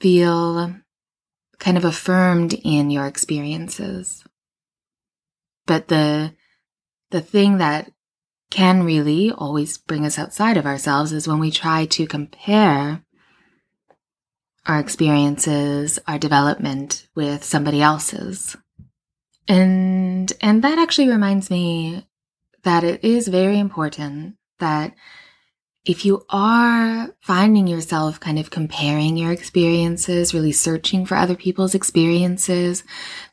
feel 0.00 0.74
kind 1.58 1.76
of 1.76 1.84
affirmed 1.84 2.54
in 2.54 2.90
your 2.90 3.06
experiences. 3.06 4.24
But 5.66 5.88
the, 5.88 6.34
the 7.10 7.20
thing 7.20 7.58
that 7.58 7.92
can 8.50 8.82
really 8.82 9.30
always 9.30 9.78
bring 9.78 10.04
us 10.04 10.18
outside 10.18 10.56
of 10.56 10.66
ourselves 10.66 11.12
is 11.12 11.28
when 11.28 11.38
we 11.38 11.50
try 11.50 11.86
to 11.86 12.06
compare 12.06 13.02
our 14.66 14.78
experiences, 14.78 15.98
our 16.06 16.18
development 16.18 17.08
with 17.14 17.44
somebody 17.44 17.80
else's. 17.80 18.56
And, 19.48 20.32
and 20.40 20.62
that 20.62 20.78
actually 20.78 21.08
reminds 21.08 21.50
me 21.50 22.06
that 22.62 22.84
it 22.84 23.04
is 23.04 23.28
very 23.28 23.58
important 23.58 24.36
that 24.58 24.94
if 25.84 26.04
you 26.04 26.26
are 26.28 27.08
finding 27.20 27.66
yourself 27.66 28.20
kind 28.20 28.38
of 28.38 28.50
comparing 28.50 29.16
your 29.16 29.32
experiences, 29.32 30.34
really 30.34 30.52
searching 30.52 31.06
for 31.06 31.16
other 31.16 31.34
people's 31.34 31.74
experiences 31.74 32.84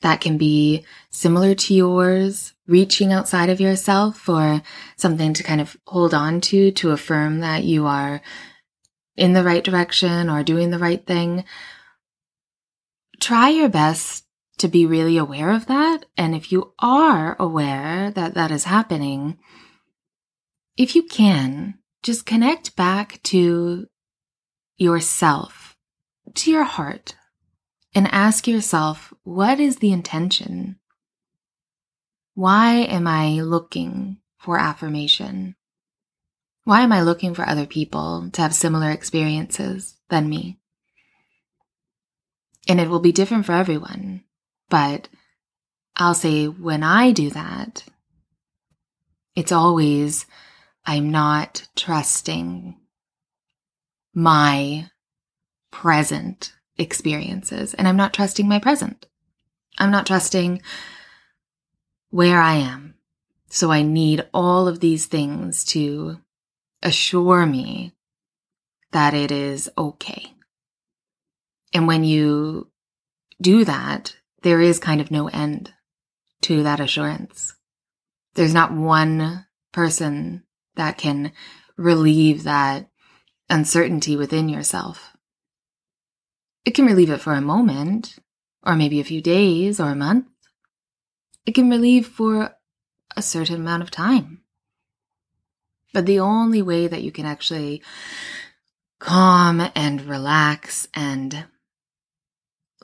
that 0.01 0.21
can 0.21 0.37
be 0.37 0.85
similar 1.09 1.53
to 1.55 1.73
yours, 1.73 2.53
reaching 2.67 3.13
outside 3.13 3.49
of 3.49 3.61
yourself 3.61 4.17
for 4.17 4.61
something 4.95 5.33
to 5.33 5.43
kind 5.43 5.61
of 5.61 5.77
hold 5.87 6.13
on 6.13 6.41
to, 6.41 6.71
to 6.71 6.91
affirm 6.91 7.39
that 7.39 7.63
you 7.63 7.85
are 7.85 8.21
in 9.15 9.33
the 9.33 9.43
right 9.43 9.63
direction 9.63 10.29
or 10.29 10.43
doing 10.43 10.69
the 10.69 10.79
right 10.79 11.05
thing, 11.05 11.43
try 13.19 13.49
your 13.49 13.69
best 13.69 14.25
to 14.57 14.67
be 14.67 14.85
really 14.85 15.17
aware 15.17 15.51
of 15.51 15.67
that. 15.67 16.05
And 16.17 16.35
if 16.35 16.51
you 16.51 16.73
are 16.79 17.35
aware 17.39 18.11
that 18.11 18.33
that 18.33 18.51
is 18.51 18.65
happening, 18.65 19.37
if 20.75 20.95
you 20.95 21.03
can, 21.03 21.79
just 22.03 22.25
connect 22.25 22.75
back 22.75 23.21
to 23.23 23.87
yourself, 24.77 25.75
to 26.35 26.51
your 26.51 26.63
heart, 26.63 27.15
and 27.95 28.07
ask 28.11 28.47
yourself, 28.47 29.13
what 29.23 29.59
is 29.59 29.77
the 29.77 29.91
intention? 29.91 30.77
Why 32.37 32.81
am 32.81 33.07
I 33.07 33.41
looking 33.41 34.17
for 34.37 34.59
affirmation? 34.59 35.55
Why 36.65 36.81
am 36.81 36.91
I 36.91 37.01
looking 37.01 37.33
for 37.33 37.49
other 37.49 37.65
people 37.65 38.29
to 38.33 38.41
have 38.43 38.53
similar 38.53 38.91
experiences 38.91 39.95
than 40.09 40.29
me? 40.29 40.59
And 42.67 42.79
it 42.79 42.89
will 42.89 42.99
be 42.99 43.11
different 43.11 43.47
for 43.47 43.53
everyone. 43.53 44.23
But 44.69 45.09
I'll 45.95 46.13
say 46.13 46.45
when 46.45 46.83
I 46.83 47.11
do 47.11 47.31
that, 47.31 47.85
it's 49.35 49.51
always, 49.51 50.27
I'm 50.85 51.09
not 51.09 51.67
trusting 51.75 52.77
my 54.13 54.91
present 55.71 56.53
experiences 56.77 57.73
and 57.73 57.87
I'm 57.87 57.97
not 57.97 58.13
trusting 58.13 58.47
my 58.47 58.59
present. 58.59 59.07
I'm 59.79 59.89
not 59.89 60.05
trusting 60.05 60.61
where 62.09 62.39
I 62.39 62.55
am. 62.55 62.95
So 63.49 63.71
I 63.71 63.81
need 63.81 64.27
all 64.33 64.67
of 64.67 64.79
these 64.79 65.05
things 65.05 65.63
to 65.65 66.19
assure 66.83 67.45
me 67.45 67.93
that 68.91 69.13
it 69.13 69.31
is 69.31 69.69
okay. 69.77 70.33
And 71.73 71.87
when 71.87 72.03
you 72.03 72.69
do 73.41 73.65
that, 73.65 74.15
there 74.41 74.61
is 74.61 74.79
kind 74.79 75.01
of 75.01 75.11
no 75.11 75.27
end 75.27 75.73
to 76.41 76.63
that 76.63 76.79
assurance. 76.79 77.55
There's 78.35 78.53
not 78.53 78.73
one 78.73 79.45
person 79.71 80.43
that 80.75 80.97
can 80.97 81.31
relieve 81.75 82.43
that 82.43 82.89
uncertainty 83.49 84.15
within 84.15 84.49
yourself. 84.49 85.15
It 86.65 86.71
can 86.71 86.85
relieve 86.85 87.09
it 87.09 87.21
for 87.21 87.33
a 87.33 87.41
moment, 87.41 88.17
or 88.63 88.75
maybe 88.75 88.99
a 88.99 89.05
few 89.05 89.21
days 89.21 89.79
or 89.79 89.89
a 89.89 89.95
month. 89.95 90.27
It 91.47 91.55
can 91.55 91.69
relieve 91.69 92.05
for 92.05 92.57
a 93.15 93.21
certain 93.21 93.55
amount 93.55 93.81
of 93.81 93.89
time. 93.89 94.41
But 95.93 96.05
the 96.05 96.19
only 96.19 96.61
way 96.61 96.87
that 96.87 97.01
you 97.01 97.11
can 97.13 97.25
actually 97.25 97.81
calm 98.99 99.65
and 99.73 100.01
relax 100.01 100.89
and 100.93 101.45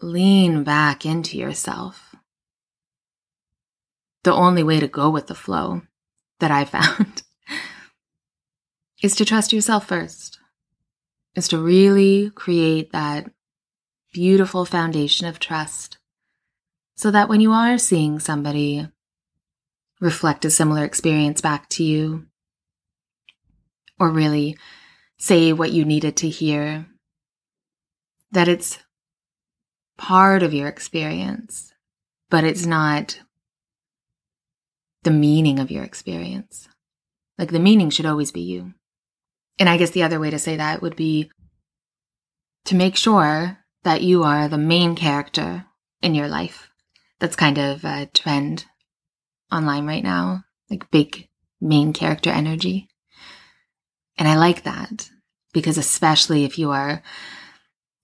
lean 0.02 0.64
back 0.64 1.06
into 1.06 1.38
yourself, 1.38 2.16
the 4.24 4.34
only 4.34 4.64
way 4.64 4.80
to 4.80 4.88
go 4.88 5.10
with 5.10 5.28
the 5.28 5.36
flow 5.36 5.82
that 6.40 6.50
I 6.50 6.64
found 6.78 7.22
is 9.02 9.14
to 9.18 9.26
trust 9.26 9.52
yourself 9.52 9.86
first, 9.86 10.40
is 11.36 11.50
to 11.50 11.58
really 11.58 12.30
create 12.30 12.94
that 12.94 13.30
beautiful 14.14 14.64
foundation 14.64 15.28
of 15.28 15.38
trust 15.38 15.98
so 16.96 17.12
that 17.12 17.30
when 17.30 17.42
you 17.42 17.52
are 17.52 17.78
seeing 17.78 18.20
somebody 18.20 18.88
reflect 20.00 20.46
a 20.46 20.50
similar 20.50 20.84
experience 20.84 21.42
back 21.42 21.70
to 21.70 21.84
you, 21.84 22.26
or 24.00 24.10
really 24.10 24.58
say 25.18 25.54
what 25.54 25.72
you 25.72 25.86
needed 25.86 26.18
to 26.18 26.30
hear, 26.30 26.86
that 28.32 28.48
it's 28.48 28.80
part 29.98 30.44
of 30.44 30.54
your 30.54 30.68
experience, 30.68 31.74
but 32.30 32.44
it's 32.44 32.66
not 32.66 33.20
the 35.04 35.12
meaning 35.12 35.60
of 35.60 35.72
your 35.72 35.84
experience. 35.84 36.68
Like 37.38 37.52
the 37.52 37.60
meaning 37.60 37.90
should 37.90 38.06
always 38.06 38.32
be 38.32 38.42
you. 38.42 38.74
And 39.60 39.70
I 39.70 39.78
guess 39.78 39.92
the 39.92 40.04
other 40.04 40.20
way 40.20 40.32
to 40.32 40.40
say 40.40 40.58
that 40.58 40.82
would 40.82 40.96
be 40.96 41.32
to 42.66 42.76
make 42.76 42.96
sure 42.96 43.60
that 43.84 44.02
you 44.02 44.24
are 44.24 44.48
the 44.48 44.58
main 44.58 44.96
character 44.96 45.66
in 46.02 46.16
your 46.16 46.28
life. 46.28 46.70
That's 47.24 47.38
kind 47.38 47.58
of 47.58 47.86
a 47.86 48.08
trend 48.08 48.66
online 49.50 49.88
right 49.88 50.04
now, 50.04 50.44
like 50.70 50.92
big 50.92 51.30
main 51.62 51.94
character 51.94 52.30
energy. 52.30 52.90
And 54.18 54.28
I 54.28 54.36
like 54.36 54.64
that 54.64 55.10
because 55.54 55.78
especially 55.78 56.44
if 56.44 56.60
you 56.60 56.72
are 56.72 57.02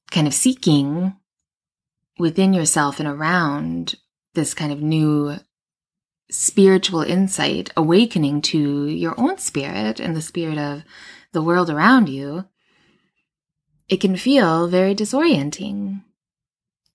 kind 0.09 0.25
of 0.25 0.33
seeking 0.33 1.17
within 2.17 2.53
yourself 2.53 3.01
and 3.01 3.09
around 3.09 3.95
this 4.35 4.53
kind 4.53 4.71
of 4.71 4.81
new 4.81 5.35
spiritual 6.31 7.01
insight, 7.01 7.71
awakening 7.75 8.41
to 8.43 8.85
your 8.85 9.19
own 9.19 9.37
spirit 9.37 9.99
and 9.99 10.15
the 10.15 10.21
spirit 10.21 10.57
of 10.57 10.83
the 11.33 11.43
world 11.43 11.69
around 11.69 12.07
you, 12.07 12.45
it 13.89 13.97
can 13.97 14.15
feel 14.15 14.69
very 14.69 14.95
disorienting. 14.95 16.03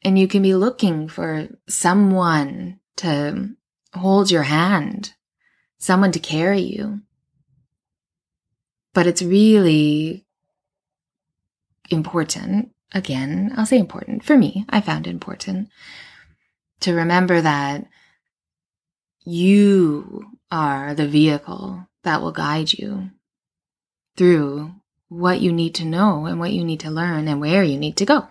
And 0.04 0.18
you 0.18 0.28
can 0.28 0.42
be 0.42 0.54
looking 0.54 1.08
for 1.08 1.48
someone 1.66 2.78
to 2.96 3.50
hold 3.94 4.30
your 4.30 4.42
hand, 4.42 5.14
someone 5.78 6.12
to 6.12 6.18
carry 6.18 6.60
you. 6.60 7.00
But 8.92 9.06
it's 9.06 9.22
really 9.22 10.26
important. 11.90 12.70
Again, 12.92 13.52
I'll 13.56 13.66
say 13.66 13.78
important. 13.78 14.24
For 14.24 14.36
me, 14.36 14.66
I 14.68 14.80
found 14.80 15.06
important 15.06 15.70
to 16.80 16.92
remember 16.94 17.40
that 17.40 17.86
you 19.24 20.38
are 20.50 20.94
the 20.94 21.08
vehicle 21.08 21.88
that 22.02 22.20
will 22.20 22.30
guide 22.30 22.72
you 22.72 23.10
through 24.16 24.74
what 25.08 25.40
you 25.40 25.52
need 25.52 25.74
to 25.76 25.84
know 25.84 26.26
and 26.26 26.38
what 26.38 26.52
you 26.52 26.62
need 26.62 26.80
to 26.80 26.90
learn 26.90 27.26
and 27.26 27.40
where 27.40 27.64
you 27.64 27.78
need 27.78 27.96
to 27.96 28.04
go. 28.04 28.28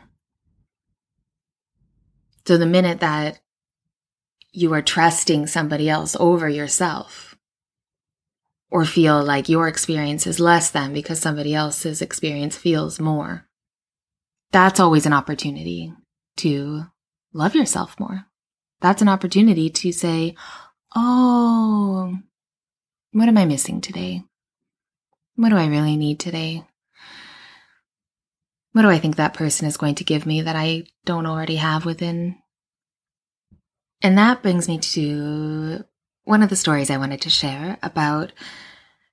So 2.45 2.58
the 2.58 2.65
minute 2.65 2.99
that 2.99 3.39
you 4.51 4.73
are 4.73 4.82
trusting 4.82 5.47
somebody 5.47 5.89
else 5.89 6.15
over 6.19 6.47
yourself 6.47 7.36
or 8.69 8.86
feel 8.86 9.23
like 9.23 9.49
your 9.49 9.67
experience 9.67 10.27
is 10.27 10.39
less 10.39 10.69
than 10.69 10.93
because 10.93 11.19
somebody 11.19 11.53
else's 11.53 12.01
experience 12.01 12.58
feels 12.58 12.99
more, 12.99 13.47
that's 14.51 14.79
always 14.79 15.06
an 15.06 15.13
opportunity 15.13 15.93
to 16.38 16.86
love 17.34 17.56
yourself 17.56 17.99
more. 17.99 18.25
That's 18.82 19.01
an 19.01 19.10
opportunity 19.10 19.69
to 19.69 19.91
say, 19.91 20.36
Oh, 20.95 22.15
what 23.13 23.27
am 23.27 23.38
I 23.38 23.45
missing 23.45 23.79
today? 23.79 24.23
What 25.36 25.49
do 25.49 25.58
I 25.58 25.67
really 25.67 25.97
need 25.97 26.19
today? 26.19 26.63
What 28.73 28.81
do 28.81 28.89
I 28.89 28.99
think 28.99 29.15
that 29.15 29.36
person 29.36 29.67
is 29.67 29.77
going 29.77 29.95
to 29.95 30.03
give 30.03 30.25
me 30.25 30.41
that 30.41 30.55
I 30.55 30.86
don't 31.05 31.27
already 31.27 31.57
have 31.57 31.86
within? 31.86 32.38
And 34.01 34.17
that 34.17 34.41
brings 34.41 34.67
me 34.67 34.79
to 34.79 35.86
one 36.23 36.43
of 36.43 36.49
the 36.49 36.55
stories 36.55 36.89
I 36.89 36.97
wanted 36.97 37.21
to 37.21 37.29
share 37.29 37.77
about 37.83 38.31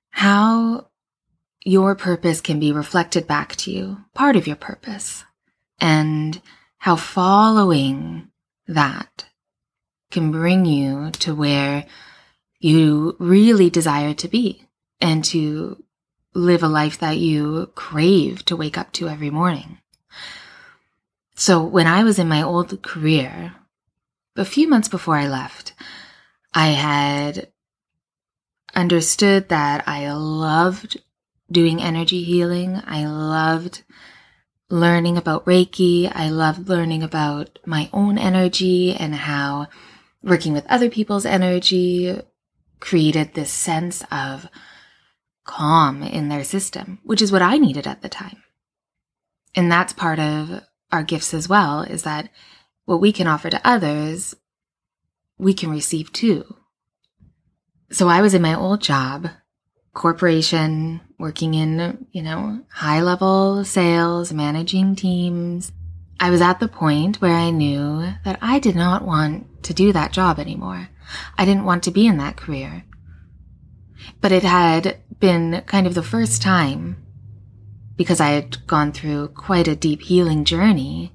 how 0.09 0.87
your 1.63 1.95
purpose 1.95 2.41
can 2.41 2.59
be 2.59 2.71
reflected 2.71 3.27
back 3.27 3.55
to 3.57 3.71
you, 3.71 3.97
part 4.15 4.35
of 4.35 4.47
your 4.47 4.55
purpose, 4.55 5.23
and 5.79 6.41
how 6.79 6.95
following 6.95 8.29
that 8.67 9.25
can 10.09 10.31
bring 10.31 10.65
you 10.65 11.11
to 11.11 11.35
where 11.35 11.85
you 12.59 13.15
really 13.19 13.69
desire 13.69 14.13
to 14.15 14.27
be 14.27 14.67
and 14.99 15.23
to 15.25 15.83
live 16.33 16.63
a 16.63 16.67
life 16.67 16.97
that 16.99 17.17
you 17.17 17.71
crave 17.75 18.45
to 18.45 18.55
wake 18.55 18.77
up 18.77 18.91
to 18.93 19.09
every 19.09 19.29
morning. 19.29 19.79
So 21.35 21.63
when 21.63 21.87
I 21.87 22.03
was 22.03 22.19
in 22.19 22.27
my 22.27 22.41
old 22.41 22.81
career, 22.81 23.55
a 24.35 24.45
few 24.45 24.69
months 24.69 24.87
before 24.87 25.17
I 25.17 25.27
left, 25.27 25.73
I 26.53 26.67
had 26.67 27.51
understood 28.75 29.49
that 29.49 29.87
I 29.87 30.11
loved 30.11 31.01
doing 31.51 31.81
energy 31.81 32.23
healing. 32.23 32.81
I 32.85 33.05
loved 33.05 33.83
learning 34.69 35.17
about 35.17 35.45
Reiki. 35.45 36.09
I 36.13 36.29
loved 36.29 36.69
learning 36.69 37.03
about 37.03 37.59
my 37.65 37.89
own 37.91 38.17
energy 38.17 38.93
and 38.93 39.13
how 39.13 39.67
working 40.23 40.53
with 40.53 40.65
other 40.67 40.89
people's 40.89 41.25
energy 41.25 42.21
created 42.79 43.33
this 43.33 43.51
sense 43.51 44.03
of 44.11 44.47
calm 45.51 46.03
in 46.03 46.29
their 46.29 46.43
system, 46.43 46.99
which 47.03 47.21
is 47.21 47.31
what 47.31 47.41
I 47.41 47.57
needed 47.57 47.87
at 47.87 48.01
the 48.01 48.09
time. 48.09 48.41
And 49.55 49.71
that's 49.71 49.93
part 49.93 50.19
of 50.19 50.61
our 50.91 51.03
gifts 51.03 51.33
as 51.33 51.49
well, 51.49 51.81
is 51.81 52.03
that 52.03 52.29
what 52.85 53.01
we 53.01 53.11
can 53.11 53.27
offer 53.27 53.49
to 53.49 53.67
others, 53.67 54.35
we 55.37 55.53
can 55.53 55.69
receive 55.69 56.11
too. 56.13 56.55
So 57.91 58.07
I 58.07 58.21
was 58.21 58.33
in 58.33 58.41
my 58.41 58.55
old 58.55 58.81
job, 58.81 59.27
corporation, 59.93 61.01
working 61.19 61.53
in, 61.53 62.07
you 62.11 62.21
know, 62.21 62.61
high 62.71 63.01
level 63.01 63.65
sales, 63.65 64.31
managing 64.31 64.95
teams, 64.95 65.73
I 66.21 66.29
was 66.29 66.39
at 66.39 66.59
the 66.59 66.67
point 66.67 67.19
where 67.19 67.33
I 67.33 67.49
knew 67.49 68.13
that 68.23 68.37
I 68.43 68.59
did 68.59 68.75
not 68.75 69.03
want 69.03 69.63
to 69.63 69.73
do 69.73 69.91
that 69.91 70.11
job 70.11 70.37
anymore. 70.37 70.89
I 71.35 71.45
didn't 71.45 71.65
want 71.65 71.81
to 71.85 71.91
be 71.91 72.05
in 72.05 72.17
that 72.17 72.37
career. 72.37 72.85
But 74.21 74.31
it 74.31 74.43
had 74.43 74.97
been 75.21 75.61
kind 75.67 75.87
of 75.87 75.93
the 75.93 76.03
first 76.03 76.41
time, 76.41 76.97
because 77.95 78.19
I 78.19 78.31
had 78.31 78.67
gone 78.67 78.91
through 78.91 79.29
quite 79.29 79.69
a 79.69 79.75
deep 79.75 80.01
healing 80.01 80.43
journey. 80.43 81.13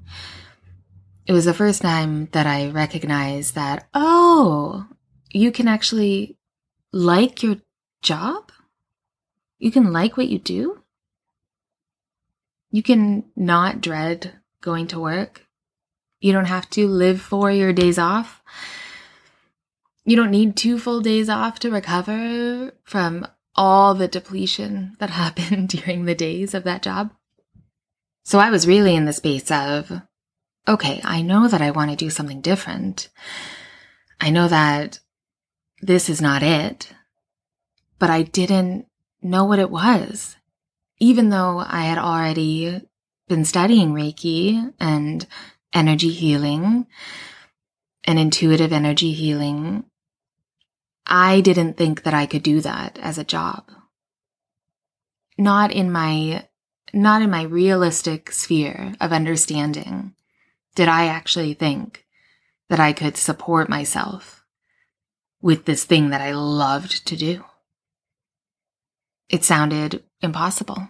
It 1.26 1.32
was 1.32 1.44
the 1.44 1.52
first 1.52 1.82
time 1.82 2.28
that 2.32 2.46
I 2.46 2.70
recognized 2.70 3.54
that, 3.56 3.88
oh, 3.92 4.86
you 5.30 5.52
can 5.52 5.68
actually 5.68 6.38
like 6.92 7.42
your 7.42 7.56
job? 8.00 8.52
You 9.58 9.70
can 9.70 9.92
like 9.92 10.16
what 10.16 10.28
you 10.28 10.38
do? 10.38 10.82
You 12.70 12.82
can 12.82 13.24
not 13.34 13.80
dread 13.80 14.34
going 14.60 14.86
to 14.88 15.00
work. 15.00 15.46
You 16.20 16.32
don't 16.32 16.46
have 16.46 16.70
to 16.70 16.86
live 16.86 17.20
for 17.20 17.50
your 17.50 17.72
days 17.72 17.98
off. 17.98 18.42
You 20.04 20.16
don't 20.16 20.30
need 20.30 20.56
two 20.56 20.78
full 20.78 21.00
days 21.00 21.28
off 21.28 21.58
to 21.60 21.70
recover 21.70 22.72
from 22.84 23.26
all 23.56 23.94
the 23.94 24.08
depletion 24.08 24.96
that 24.98 25.10
happened 25.22 25.68
during 25.68 26.04
the 26.04 26.14
days 26.14 26.54
of 26.54 26.64
that 26.64 26.82
job. 26.82 27.12
So 28.24 28.38
I 28.38 28.50
was 28.50 28.66
really 28.66 28.94
in 28.94 29.04
the 29.04 29.12
space 29.12 29.50
of, 29.50 30.02
okay, 30.66 31.00
I 31.04 31.22
know 31.22 31.46
that 31.48 31.62
I 31.62 31.70
want 31.70 31.90
to 31.90 31.96
do 31.96 32.10
something 32.10 32.40
different. 32.40 33.08
I 34.20 34.30
know 34.30 34.48
that 34.48 34.98
this 35.80 36.08
is 36.08 36.20
not 36.20 36.42
it, 36.42 36.92
but 37.98 38.10
I 38.10 38.22
didn't 38.22 38.86
know 39.22 39.44
what 39.44 39.58
it 39.58 39.70
was. 39.70 40.36
Even 40.98 41.28
though 41.28 41.62
I 41.64 41.82
had 41.82 41.98
already 41.98 42.82
been 43.28 43.44
studying 43.44 43.92
Reiki 43.92 44.72
and 44.80 45.26
energy 45.72 46.10
healing 46.10 46.86
and 48.04 48.18
intuitive 48.18 48.72
energy 48.72 49.12
healing, 49.12 49.84
I 51.06 51.40
didn't 51.40 51.76
think 51.76 52.02
that 52.02 52.14
I 52.14 52.26
could 52.26 52.42
do 52.42 52.60
that 52.62 52.98
as 53.00 53.16
a 53.16 53.24
job. 53.24 53.70
Not 55.38 55.70
in 55.70 55.92
my, 55.92 56.48
not 56.92 57.22
in 57.22 57.30
my 57.30 57.42
realistic 57.42 58.32
sphere 58.32 58.94
of 59.00 59.12
understanding 59.12 60.14
did 60.74 60.88
I 60.88 61.06
actually 61.06 61.54
think 61.54 62.04
that 62.68 62.80
I 62.80 62.92
could 62.92 63.16
support 63.16 63.68
myself 63.68 64.44
with 65.40 65.64
this 65.64 65.84
thing 65.84 66.10
that 66.10 66.20
I 66.20 66.32
loved 66.32 67.06
to 67.06 67.16
do. 67.16 67.44
It 69.28 69.44
sounded 69.44 70.02
impossible. 70.20 70.88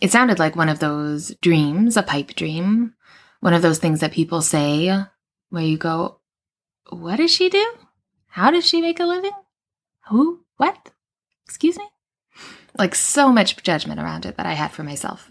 It 0.00 0.12
sounded 0.12 0.38
like 0.38 0.56
one 0.56 0.68
of 0.68 0.78
those 0.78 1.34
dreams, 1.40 1.96
a 1.96 2.02
pipe 2.02 2.34
dream, 2.34 2.94
one 3.40 3.54
of 3.54 3.62
those 3.62 3.78
things 3.78 4.00
that 4.00 4.12
people 4.12 4.42
say 4.42 5.04
where 5.48 5.62
you 5.62 5.78
go, 5.78 6.20
What 6.90 7.16
does 7.16 7.30
she 7.30 7.48
do? 7.48 7.66
How 8.36 8.50
does 8.50 8.66
she 8.66 8.82
make 8.82 9.00
a 9.00 9.06
living? 9.06 9.32
Who? 10.08 10.44
What? 10.58 10.90
Excuse 11.46 11.78
me? 11.78 11.88
Like 12.78 12.94
so 12.94 13.32
much 13.32 13.56
judgment 13.62 13.98
around 13.98 14.26
it 14.26 14.36
that 14.36 14.44
I 14.44 14.52
had 14.52 14.72
for 14.72 14.82
myself. 14.82 15.30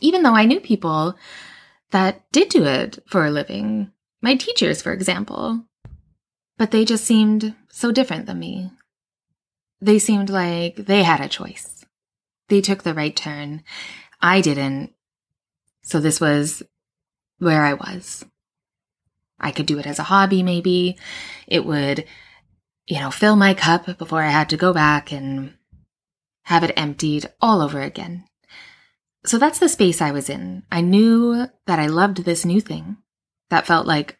Even 0.00 0.24
though 0.24 0.34
I 0.34 0.44
knew 0.44 0.58
people 0.58 1.14
that 1.92 2.24
did 2.32 2.48
do 2.48 2.64
it 2.64 2.98
for 3.06 3.24
a 3.24 3.30
living, 3.30 3.92
my 4.20 4.34
teachers, 4.34 4.82
for 4.82 4.92
example, 4.92 5.64
but 6.58 6.72
they 6.72 6.84
just 6.84 7.04
seemed 7.04 7.54
so 7.68 7.92
different 7.92 8.26
than 8.26 8.40
me. 8.40 8.72
They 9.80 10.00
seemed 10.00 10.30
like 10.30 10.74
they 10.74 11.04
had 11.04 11.20
a 11.20 11.28
choice 11.28 11.80
they 12.50 12.60
took 12.60 12.82
the 12.82 12.92
right 12.92 13.16
turn. 13.16 13.62
I 14.20 14.42
didn't. 14.42 14.92
So 15.82 16.00
this 16.00 16.20
was 16.20 16.62
where 17.38 17.62
I 17.62 17.72
was. 17.72 18.24
I 19.40 19.50
could 19.50 19.66
do 19.66 19.78
it 19.78 19.86
as 19.86 19.98
a 19.98 20.04
hobby, 20.04 20.42
maybe. 20.42 20.98
It 21.46 21.64
would, 21.64 22.04
you 22.86 23.00
know, 23.00 23.10
fill 23.10 23.36
my 23.36 23.54
cup 23.54 23.98
before 23.98 24.22
I 24.22 24.30
had 24.30 24.50
to 24.50 24.56
go 24.56 24.72
back 24.72 25.12
and 25.12 25.54
have 26.44 26.64
it 26.64 26.72
emptied 26.76 27.26
all 27.40 27.62
over 27.62 27.80
again. 27.80 28.24
So 29.24 29.38
that's 29.38 29.58
the 29.58 29.68
space 29.68 30.00
I 30.00 30.12
was 30.12 30.30
in. 30.30 30.62
I 30.70 30.80
knew 30.80 31.46
that 31.66 31.78
I 31.78 31.86
loved 31.86 32.24
this 32.24 32.44
new 32.44 32.60
thing 32.60 32.96
that 33.50 33.66
felt 33.66 33.86
like 33.86 34.18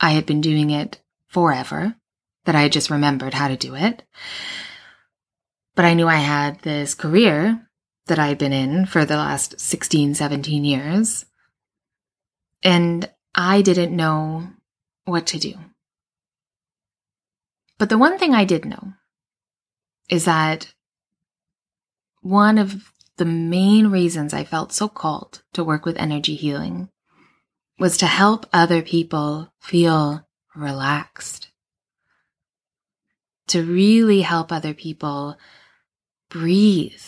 I 0.00 0.10
had 0.10 0.26
been 0.26 0.40
doing 0.40 0.70
it 0.70 1.00
forever, 1.26 1.96
that 2.44 2.54
I 2.54 2.62
had 2.62 2.72
just 2.72 2.90
remembered 2.90 3.34
how 3.34 3.48
to 3.48 3.56
do 3.56 3.74
it. 3.74 4.02
But 5.74 5.84
I 5.84 5.94
knew 5.94 6.06
I 6.06 6.16
had 6.16 6.60
this 6.60 6.94
career 6.94 7.66
that 8.06 8.18
I'd 8.18 8.38
been 8.38 8.52
in 8.52 8.86
for 8.86 9.04
the 9.04 9.16
last 9.16 9.58
16, 9.58 10.14
17 10.14 10.64
years. 10.64 11.24
And 12.62 13.10
I 13.34 13.62
didn't 13.62 13.96
know 13.96 14.48
what 15.04 15.26
to 15.28 15.38
do. 15.38 15.54
But 17.78 17.88
the 17.88 17.98
one 17.98 18.18
thing 18.18 18.34
I 18.34 18.44
did 18.44 18.64
know 18.64 18.92
is 20.08 20.24
that 20.26 20.72
one 22.20 22.58
of 22.58 22.92
the 23.16 23.24
main 23.24 23.88
reasons 23.88 24.32
I 24.32 24.44
felt 24.44 24.72
so 24.72 24.88
called 24.88 25.42
to 25.54 25.64
work 25.64 25.84
with 25.84 25.96
energy 25.96 26.34
healing 26.34 26.88
was 27.78 27.96
to 27.98 28.06
help 28.06 28.46
other 28.52 28.82
people 28.82 29.52
feel 29.60 30.26
relaxed, 30.54 31.50
to 33.48 33.64
really 33.64 34.20
help 34.20 34.52
other 34.52 34.74
people 34.74 35.36
breathe 36.28 37.02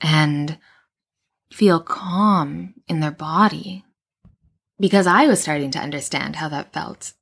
and 0.00 0.58
feel 1.50 1.80
calm 1.80 2.74
in 2.86 3.00
their 3.00 3.10
body. 3.10 3.85
Because 4.78 5.06
I 5.06 5.26
was 5.26 5.40
starting 5.40 5.70
to 5.72 5.78
understand 5.78 6.36
how 6.36 6.48
that 6.48 6.72
felt. 6.72 7.12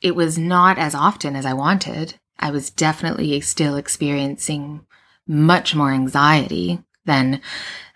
It 0.00 0.16
was 0.16 0.38
not 0.38 0.78
as 0.78 0.94
often 0.94 1.36
as 1.36 1.46
I 1.46 1.52
wanted. 1.52 2.14
I 2.38 2.50
was 2.50 2.70
definitely 2.70 3.40
still 3.40 3.76
experiencing 3.76 4.86
much 5.26 5.74
more 5.74 5.92
anxiety 5.92 6.82
than 7.04 7.40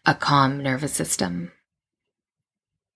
a 0.05 0.15
calm 0.15 0.63
nervous 0.63 0.93
system. 0.93 1.53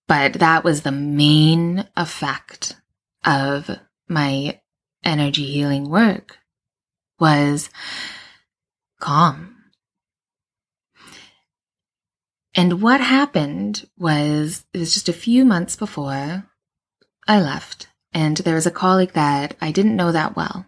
But 0.08 0.34
that 0.34 0.64
was 0.64 0.82
the 0.82 0.92
main 0.92 1.88
effect 1.96 2.76
of 3.24 3.70
my 4.08 4.60
energy 5.04 5.46
healing 5.46 5.88
work 5.88 6.38
was 7.18 7.70
calm. 9.00 9.55
And 12.56 12.80
what 12.80 13.02
happened 13.02 13.86
was 13.98 14.64
it 14.72 14.78
was 14.78 14.94
just 14.94 15.10
a 15.10 15.12
few 15.12 15.44
months 15.44 15.76
before 15.76 16.48
I 17.28 17.40
left 17.40 17.88
and 18.14 18.38
there 18.38 18.54
was 18.54 18.66
a 18.66 18.70
colleague 18.70 19.12
that 19.12 19.54
I 19.60 19.70
didn't 19.70 19.94
know 19.94 20.10
that 20.10 20.34
well. 20.36 20.64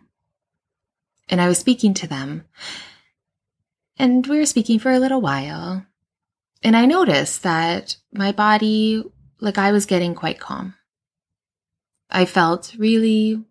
And 1.30 1.40
I 1.40 1.48
was 1.48 1.58
speaking 1.58 1.94
to 1.94 2.06
them 2.06 2.44
and 3.98 4.26
we 4.26 4.38
were 4.38 4.46
speaking 4.46 4.78
for 4.78 4.92
a 4.92 4.98
little 4.98 5.22
while. 5.22 5.86
And 6.62 6.76
I 6.76 6.84
noticed 6.84 7.42
that 7.42 7.96
my 8.12 8.32
body, 8.32 9.02
like 9.40 9.56
I 9.56 9.72
was 9.72 9.86
getting 9.86 10.14
quite 10.14 10.38
calm. 10.38 10.74
I 12.10 12.26
felt 12.26 12.74
really 12.78 13.42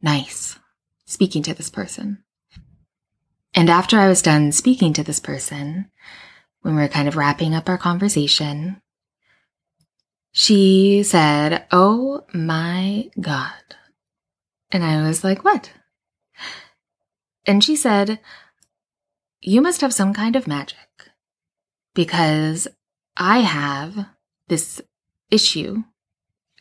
nice 0.00 0.58
speaking 1.06 1.42
to 1.44 1.54
this 1.54 1.70
person. 1.70 2.22
And 3.54 3.68
after 3.68 3.98
I 3.98 4.08
was 4.08 4.22
done 4.22 4.52
speaking 4.52 4.92
to 4.94 5.02
this 5.02 5.20
person, 5.20 5.90
when 6.62 6.76
we 6.76 6.82
were 6.82 6.88
kind 6.88 7.08
of 7.08 7.16
wrapping 7.16 7.54
up 7.54 7.68
our 7.68 7.78
conversation, 7.78 8.80
she 10.32 11.02
said, 11.02 11.66
Oh 11.70 12.24
my 12.32 13.10
God. 13.20 13.76
And 14.70 14.82
I 14.82 15.06
was 15.06 15.22
like, 15.22 15.44
What? 15.44 15.70
And 17.44 17.62
she 17.62 17.76
said, 17.76 18.20
You 19.40 19.60
must 19.60 19.80
have 19.82 19.92
some 19.92 20.14
kind 20.14 20.36
of 20.36 20.46
magic 20.46 20.78
because 21.94 22.68
I 23.16 23.40
have 23.40 24.06
this 24.48 24.80
issue, 25.30 25.82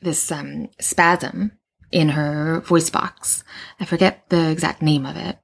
this 0.02 0.32
um, 0.32 0.70
spasm 0.80 1.54
in 1.92 2.10
her 2.10 2.62
voice 2.62 2.90
box. 2.90 3.44
I 3.80 3.86
forget 3.86 4.30
the 4.30 4.50
exact 4.50 4.82
name 4.82 5.06
of 5.06 5.16
it, 5.16 5.38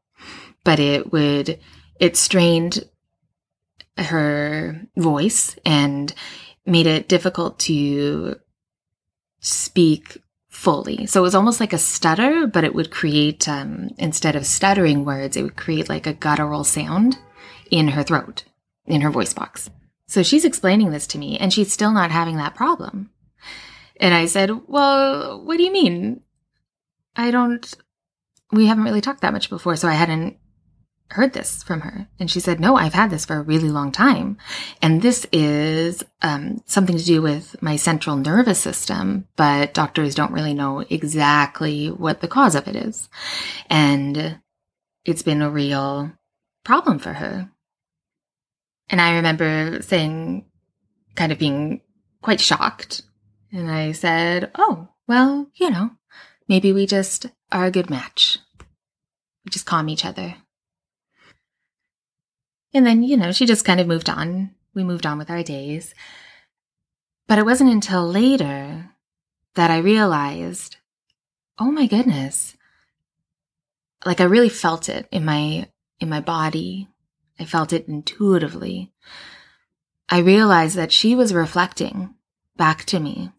but 0.63 0.80
it 0.80 1.12
would, 1.12 1.60
it 2.00 2.17
strained 2.17 2.84
her 3.97 4.81
voice 4.95 5.55
and 5.65 6.13
made 6.65 6.88
it 6.88 7.07
difficult 7.07 7.60
to 7.60 8.36
speak 9.39 10.17
fully. 10.49 11.05
So 11.05 11.21
it 11.21 11.23
was 11.23 11.36
almost 11.36 11.60
like 11.60 11.73
a 11.73 11.77
stutter, 11.77 12.47
but 12.47 12.63
it 12.63 12.73
would 12.73 12.91
create, 12.91 13.47
um, 13.47 13.89
instead 13.97 14.36
of 14.36 14.45
stuttering 14.45 15.05
words, 15.05 15.38
it 15.38 15.43
would 15.43 15.55
create 15.55 15.88
like 15.88 16.07
a 16.07 16.13
guttural 16.13 16.63
sound 16.63 17.17
in 17.69 17.89
her 17.89 18.03
throat, 18.03 18.43
in 18.86 19.01
her 19.01 19.12
voice 19.12 19.33
box. 19.33 19.69
So 20.07 20.23
she's 20.23 20.45
explaining 20.45 20.91
this 20.91 21.07
to 21.07 21.17
me 21.17 21.38
and 21.38 21.53
she's 21.53 21.71
still 21.71 21.91
not 21.91 22.12
having 22.12 22.38
that 22.38 22.55
problem. 22.55 23.12
And 23.99 24.13
I 24.13 24.25
said, 24.25 24.51
Well, 24.67 25.43
what 25.43 25.57
do 25.57 25.63
you 25.63 25.71
mean? 25.71 26.21
I 27.15 27.31
don't, 27.31 27.71
we 28.51 28.67
haven't 28.67 28.83
really 28.83 29.01
talked 29.01 29.21
that 29.21 29.33
much 29.33 29.49
before, 29.49 29.75
so 29.75 29.88
I 29.88 29.93
hadn't 29.93 30.38
heard 31.10 31.34
this 31.34 31.63
from 31.63 31.82
her. 31.82 32.08
And 32.20 32.30
she 32.30 32.39
said, 32.39 32.60
No, 32.60 32.76
I've 32.76 32.93
had 32.93 33.10
this 33.10 33.26
for 33.26 33.38
a 33.38 33.41
really 33.41 33.70
long 33.70 33.91
time. 33.91 34.38
And 34.82 35.02
this 35.02 35.26
is 35.32 36.04
um, 36.22 36.62
something 36.65 36.98
to 36.98 37.04
do 37.04 37.22
with 37.22 37.62
my 37.62 37.76
central 37.76 38.15
nervous 38.15 38.60
system, 38.60 39.28
but 39.36 39.74
doctors 39.74 40.15
don't 40.15 40.34
really 40.34 40.54
know 40.54 40.84
exactly 40.89 41.88
what 41.89 42.22
the 42.22 42.28
cause 42.28 42.56
of 42.56 42.67
it 42.67 42.76
is. 42.76 43.10
And 43.70 44.39
it's 45.06 45.24
been 45.24 45.41
a 45.41 45.50
real 45.50 46.12
problem 46.63 47.00
for 47.00 47.13
her. 47.13 47.50
And 48.89 49.02
I 49.02 49.15
remember 49.15 49.82
saying, 49.82 50.46
kind 51.15 51.32
of 51.32 51.39
being 51.39 51.82
quite 52.22 52.41
shocked. 52.41 53.02
And 53.52 53.72
I 53.72 53.93
said, 53.93 54.52
Oh, 54.56 54.89
well, 55.08 55.48
you 55.56 55.70
know, 55.70 55.91
maybe 56.48 56.74
we 56.74 56.86
just 56.86 57.28
are 57.52 57.65
a 57.65 57.72
good 57.72 57.89
match. 57.89 58.39
We 59.46 59.52
just 59.52 59.65
calm 59.65 59.88
each 59.88 60.06
other. 60.06 60.36
And 62.77 62.85
then, 62.85 63.01
you 63.01 63.17
know, 63.17 63.31
she 63.31 63.47
just 63.47 63.65
kind 63.65 63.79
of 63.79 63.87
moved 63.87 64.07
on. 64.07 64.51
We 64.75 64.83
moved 64.83 65.07
on 65.07 65.17
with 65.17 65.31
our 65.31 65.41
days. 65.41 65.95
But 67.27 67.39
it 67.39 67.45
wasn't 67.45 67.71
until 67.71 68.07
later 68.07 68.91
that 69.55 69.71
I 69.71 69.79
realized, 69.79 70.77
oh 71.57 71.71
my 71.71 71.87
goodness. 71.87 72.55
Like 74.05 74.21
I 74.21 74.25
really 74.25 74.49
felt 74.49 74.89
it 74.89 75.07
in 75.11 75.25
my, 75.25 75.67
in 75.99 76.07
my 76.07 76.21
body. 76.21 76.87
I 77.39 77.45
felt 77.45 77.73
it 77.73 77.87
intuitively. 77.87 78.91
I 80.07 80.19
realized 80.19 80.75
that 80.77 80.91
she 80.91 81.15
was 81.15 81.33
reflecting 81.33 82.13
back 82.57 82.85
to 82.85 82.99
me 82.99 83.31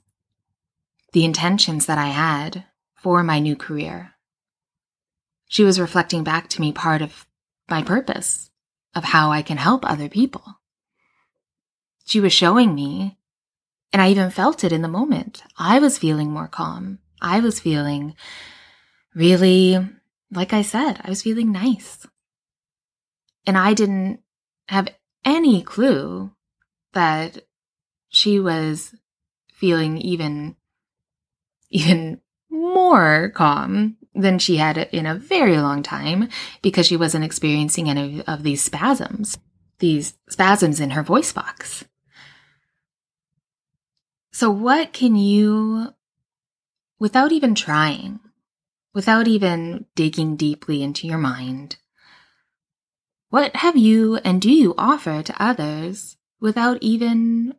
the 1.12 1.24
intentions 1.24 1.86
that 1.86 1.96
I 1.96 2.08
had 2.08 2.64
for 2.96 3.22
my 3.22 3.38
new 3.38 3.54
career. 3.54 4.14
She 5.46 5.62
was 5.62 5.78
reflecting 5.78 6.24
back 6.24 6.48
to 6.48 6.60
me 6.60 6.72
part 6.72 7.02
of 7.02 7.24
my 7.70 7.84
purpose 7.84 8.48
of 8.98 9.04
how 9.04 9.30
I 9.30 9.42
can 9.42 9.56
help 9.56 9.88
other 9.88 10.08
people. 10.08 10.42
She 12.04 12.18
was 12.18 12.32
showing 12.32 12.74
me, 12.74 13.16
and 13.92 14.02
I 14.02 14.10
even 14.10 14.30
felt 14.30 14.64
it 14.64 14.72
in 14.72 14.82
the 14.82 14.88
moment. 14.88 15.44
I 15.56 15.78
was 15.78 15.98
feeling 15.98 16.32
more 16.32 16.48
calm. 16.48 16.98
I 17.22 17.38
was 17.38 17.60
feeling 17.60 18.16
really, 19.14 19.78
like 20.32 20.52
I 20.52 20.62
said, 20.62 21.00
I 21.04 21.08
was 21.08 21.22
feeling 21.22 21.52
nice. 21.52 22.08
And 23.46 23.56
I 23.56 23.72
didn't 23.72 24.20
have 24.66 24.88
any 25.24 25.62
clue 25.62 26.32
that 26.92 27.46
she 28.08 28.40
was 28.40 28.94
feeling 29.54 29.98
even, 29.98 30.56
even 31.70 32.20
more 32.50 33.30
calm 33.30 33.96
than 34.18 34.38
she 34.38 34.56
had 34.56 34.76
in 34.76 35.06
a 35.06 35.14
very 35.14 35.56
long 35.58 35.82
time 35.82 36.28
because 36.60 36.86
she 36.86 36.96
wasn't 36.96 37.24
experiencing 37.24 37.88
any 37.88 38.22
of 38.24 38.42
these 38.42 38.62
spasms, 38.62 39.38
these 39.78 40.14
spasms 40.28 40.80
in 40.80 40.90
her 40.90 41.02
voice 41.02 41.32
box. 41.32 41.84
So, 44.32 44.50
what 44.50 44.92
can 44.92 45.16
you, 45.16 45.94
without 46.98 47.32
even 47.32 47.54
trying, 47.54 48.20
without 48.92 49.28
even 49.28 49.86
digging 49.94 50.36
deeply 50.36 50.82
into 50.82 51.06
your 51.06 51.18
mind, 51.18 51.76
what 53.30 53.54
have 53.56 53.76
you 53.76 54.16
and 54.16 54.40
do 54.40 54.50
you 54.50 54.74
offer 54.78 55.22
to 55.22 55.42
others 55.42 56.16
without 56.40 56.78
even, 56.80 57.54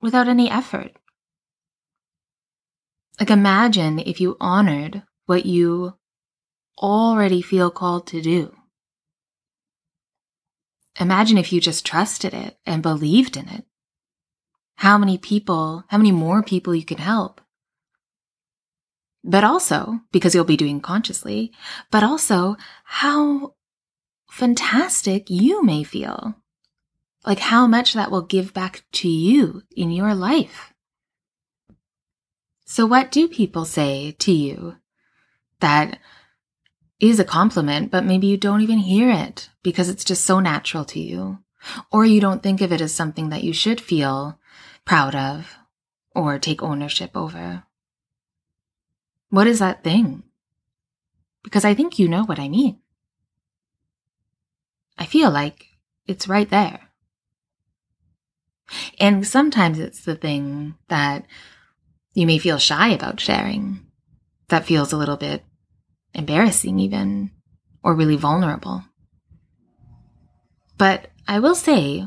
without 0.00 0.28
any 0.28 0.50
effort? 0.50 0.92
Like 3.20 3.30
imagine 3.30 3.98
if 3.98 4.20
you 4.20 4.36
honored 4.40 5.02
what 5.28 5.44
you 5.44 5.92
already 6.78 7.42
feel 7.42 7.70
called 7.70 8.06
to 8.06 8.22
do. 8.22 8.56
Imagine 10.98 11.36
if 11.36 11.52
you 11.52 11.60
just 11.60 11.84
trusted 11.84 12.32
it 12.32 12.56
and 12.64 12.82
believed 12.82 13.36
in 13.36 13.46
it. 13.46 13.66
How 14.76 14.96
many 14.96 15.18
people, 15.18 15.84
how 15.88 15.98
many 15.98 16.12
more 16.12 16.42
people 16.42 16.74
you 16.74 16.84
can 16.84 16.96
help. 16.96 17.42
But 19.22 19.44
also, 19.44 20.00
because 20.12 20.34
you'll 20.34 20.44
be 20.44 20.56
doing 20.56 20.80
consciously, 20.80 21.52
but 21.90 22.02
also 22.02 22.56
how 22.84 23.54
fantastic 24.30 25.28
you 25.28 25.62
may 25.62 25.84
feel. 25.84 26.36
Like 27.26 27.40
how 27.40 27.66
much 27.66 27.92
that 27.92 28.10
will 28.10 28.22
give 28.22 28.54
back 28.54 28.82
to 28.92 29.08
you 29.08 29.62
in 29.76 29.90
your 29.90 30.14
life. 30.14 30.72
So 32.64 32.86
what 32.86 33.12
do 33.12 33.28
people 33.28 33.66
say 33.66 34.12
to 34.20 34.32
you 34.32 34.76
that 35.60 35.98
is 37.00 37.20
a 37.20 37.24
compliment, 37.24 37.90
but 37.90 38.04
maybe 38.04 38.26
you 38.26 38.36
don't 38.36 38.60
even 38.60 38.78
hear 38.78 39.10
it 39.10 39.50
because 39.62 39.88
it's 39.88 40.04
just 40.04 40.24
so 40.24 40.40
natural 40.40 40.84
to 40.86 41.00
you. 41.00 41.38
or 41.90 42.04
you 42.04 42.20
don't 42.20 42.42
think 42.42 42.60
of 42.60 42.72
it 42.72 42.80
as 42.80 42.94
something 42.94 43.28
that 43.30 43.44
you 43.44 43.52
should 43.52 43.80
feel 43.80 44.38
proud 44.84 45.14
of 45.14 45.56
or 46.14 46.38
take 46.38 46.62
ownership 46.62 47.16
over. 47.16 47.64
What 49.30 49.46
is 49.46 49.58
that 49.58 49.84
thing? 49.84 50.22
Because 51.42 51.64
I 51.64 51.74
think 51.74 51.98
you 51.98 52.08
know 52.08 52.24
what 52.24 52.38
I 52.38 52.48
mean. 52.48 52.78
I 54.96 55.06
feel 55.06 55.30
like 55.30 55.66
it's 56.06 56.28
right 56.28 56.48
there. 56.48 56.80
And 58.98 59.26
sometimes 59.26 59.78
it's 59.78 60.04
the 60.04 60.16
thing 60.16 60.74
that 60.88 61.24
you 62.14 62.26
may 62.26 62.38
feel 62.38 62.58
shy 62.58 62.88
about 62.88 63.20
sharing, 63.20 63.86
that 64.48 64.64
feels 64.64 64.92
a 64.92 64.96
little 64.96 65.16
bit 65.16 65.44
embarrassing, 66.18 66.78
even, 66.80 67.30
or 67.82 67.94
really 67.94 68.16
vulnerable. 68.16 68.84
But 70.76 71.10
I 71.26 71.38
will 71.38 71.54
say 71.54 72.06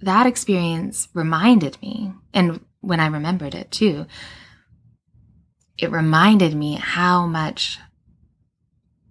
that 0.00 0.26
experience 0.26 1.08
reminded 1.14 1.80
me, 1.82 2.12
and 2.32 2.64
when 2.80 2.98
I 2.98 3.06
remembered 3.06 3.54
it 3.54 3.70
too, 3.70 4.06
it 5.78 5.90
reminded 5.90 6.54
me 6.54 6.74
how 6.74 7.26
much 7.26 7.78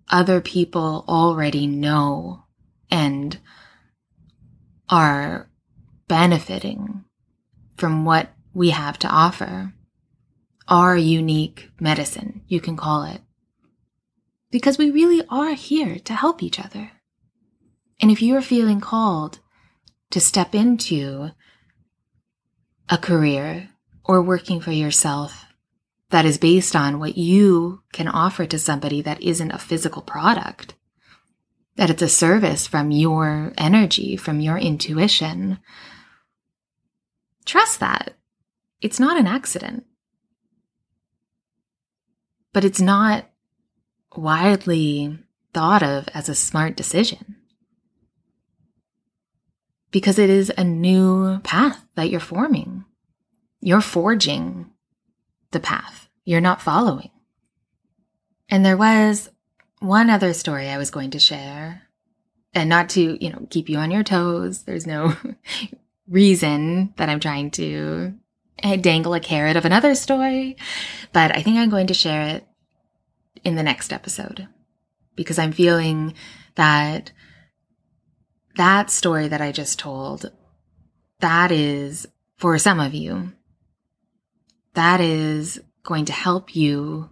other 0.10 0.42
people 0.42 1.06
already 1.08 1.68
know 1.68 2.44
and 2.90 3.40
are 4.90 5.50
benefiting 6.08 7.06
from 7.78 8.06
what 8.06 8.30
we 8.54 8.72
have 8.72 8.98
to 9.00 9.08
offer. 9.08 9.74
Our 10.68 10.96
unique 10.96 11.70
medicine, 11.80 12.42
you 12.48 12.60
can 12.60 12.76
call 12.76 13.04
it. 13.04 13.22
Because 14.52 14.78
we 14.78 14.90
really 14.90 15.24
are 15.30 15.54
here 15.54 16.00
to 16.00 16.14
help 16.14 16.42
each 16.42 16.60
other. 16.60 16.92
And 18.02 18.10
if 18.10 18.22
you're 18.22 18.42
feeling 18.42 18.82
called 18.82 19.40
to 20.12 20.20
step 20.20 20.56
into 20.56 21.30
a 22.90 22.98
career 22.98 23.70
or 24.04 24.22
working 24.22 24.60
for 24.60 24.72
yourself 24.72 25.46
that 26.10 26.26
is 26.26 26.40
based 26.40 26.76
on 26.76 27.00
what 27.00 27.18
you 27.18 27.84
can 27.94 28.08
offer 28.08 28.46
to 28.48 28.58
somebody 28.58 29.02
that 29.04 29.22
isn't 29.22 29.52
a 29.52 29.60
physical 29.60 30.02
product, 30.02 30.74
that 31.76 31.90
it's 31.90 32.02
a 32.02 32.10
service 32.10 32.66
from 32.66 32.90
your 32.92 33.54
energy, 33.58 34.18
from 34.18 34.40
your 34.40 34.58
intuition, 34.58 35.60
trust 37.46 37.80
that. 37.80 38.16
It's 38.82 39.00
not 39.00 39.18
an 39.18 39.28
accident. 39.28 39.86
But 42.52 42.66
it's 42.66 42.82
not 42.82 43.29
widely 44.16 45.18
thought 45.54 45.84
of 45.84 46.08
as 46.14 46.30
a 46.30 46.36
smart 46.36 46.76
decision 46.76 47.36
because 49.92 50.20
it 50.20 50.30
is 50.30 50.52
a 50.58 50.64
new 50.64 51.40
path 51.40 51.84
that 51.96 52.10
you're 52.10 52.20
forming. 52.20 52.86
You're 53.62 53.82
forging 53.82 54.72
the 55.52 55.60
path. 55.60 56.10
You're 56.24 56.42
not 56.42 56.62
following. 56.62 57.10
And 58.50 58.66
there 58.66 58.78
was 58.78 59.30
one 59.80 60.10
other 60.10 60.34
story 60.34 60.70
I 60.70 60.78
was 60.78 60.92
going 60.92 61.12
to 61.12 61.20
share 61.20 61.84
and 62.54 62.70
not 62.70 62.90
to, 62.90 63.24
you 63.24 63.32
know, 63.32 63.48
keep 63.50 63.70
you 63.70 63.78
on 63.78 63.92
your 63.92 64.04
toes. 64.04 64.64
There's 64.64 64.88
no 64.88 65.16
reason 66.08 66.94
that 66.98 67.10
I'm 67.10 67.20
trying 67.20 67.52
to 67.52 68.14
dangle 68.82 69.14
a 69.14 69.20
carrot 69.20 69.56
of 69.56 69.66
another 69.66 69.96
story, 69.96 70.58
but 71.14 71.36
I 71.36 71.42
think 71.42 71.58
I'm 71.58 71.70
going 71.70 71.88
to 71.88 71.94
share 71.94 72.36
it 72.36 72.48
in 73.44 73.56
the 73.56 73.64
next 73.64 73.92
episode 73.94 74.48
because 75.16 75.38
I'm 75.38 75.52
feeling 75.52 76.14
that 76.56 77.12
that 78.56 78.90
story 78.90 79.28
that 79.28 79.42
I 79.42 79.52
just 79.52 79.78
told, 79.78 80.32
that 81.20 81.52
is 81.52 82.08
for 82.38 82.58
some 82.58 82.80
of 82.80 82.94
you, 82.94 83.34
that 84.76 85.02
is 85.02 85.60
going 85.84 86.06
to 86.06 86.14
help 86.14 86.56
you 86.56 87.10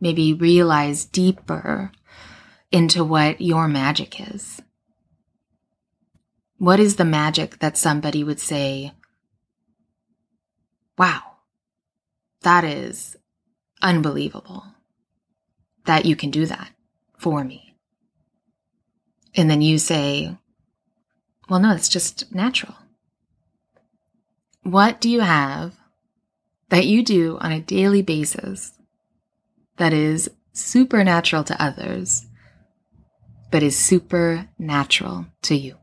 maybe 0.00 0.32
realize 0.32 1.04
deeper 1.04 1.90
into 2.70 3.02
what 3.02 3.40
your 3.40 3.66
magic 3.66 4.32
is. 4.32 4.62
What 6.58 6.78
is 6.78 6.96
the 6.96 7.04
magic 7.04 7.58
that 7.58 7.76
somebody 7.76 8.22
would 8.22 8.38
say, 8.38 8.92
wow, 10.96 11.22
that 12.42 12.62
is 12.64 13.16
unbelievable 13.82 14.64
that 15.86 16.04
you 16.04 16.16
can 16.16 16.30
do 16.30 16.46
that 16.46 16.70
for 17.18 17.44
me? 17.44 17.76
And 19.34 19.50
then 19.50 19.62
you 19.62 19.78
say, 19.78 20.36
well, 21.48 21.60
no, 21.60 21.74
it's 21.74 21.88
just 21.88 22.32
natural. 22.34 22.74
What 24.62 25.00
do 25.00 25.08
you 25.08 25.20
have 25.20 25.74
that 26.68 26.86
you 26.86 27.02
do 27.02 27.38
on 27.40 27.52
a 27.52 27.60
daily 27.60 28.02
basis 28.02 28.72
that 29.76 29.92
is 29.92 30.30
supernatural 30.52 31.44
to 31.44 31.62
others, 31.62 32.26
but 33.50 33.62
is 33.62 33.78
supernatural 33.78 35.26
to 35.42 35.56
you? 35.56 35.76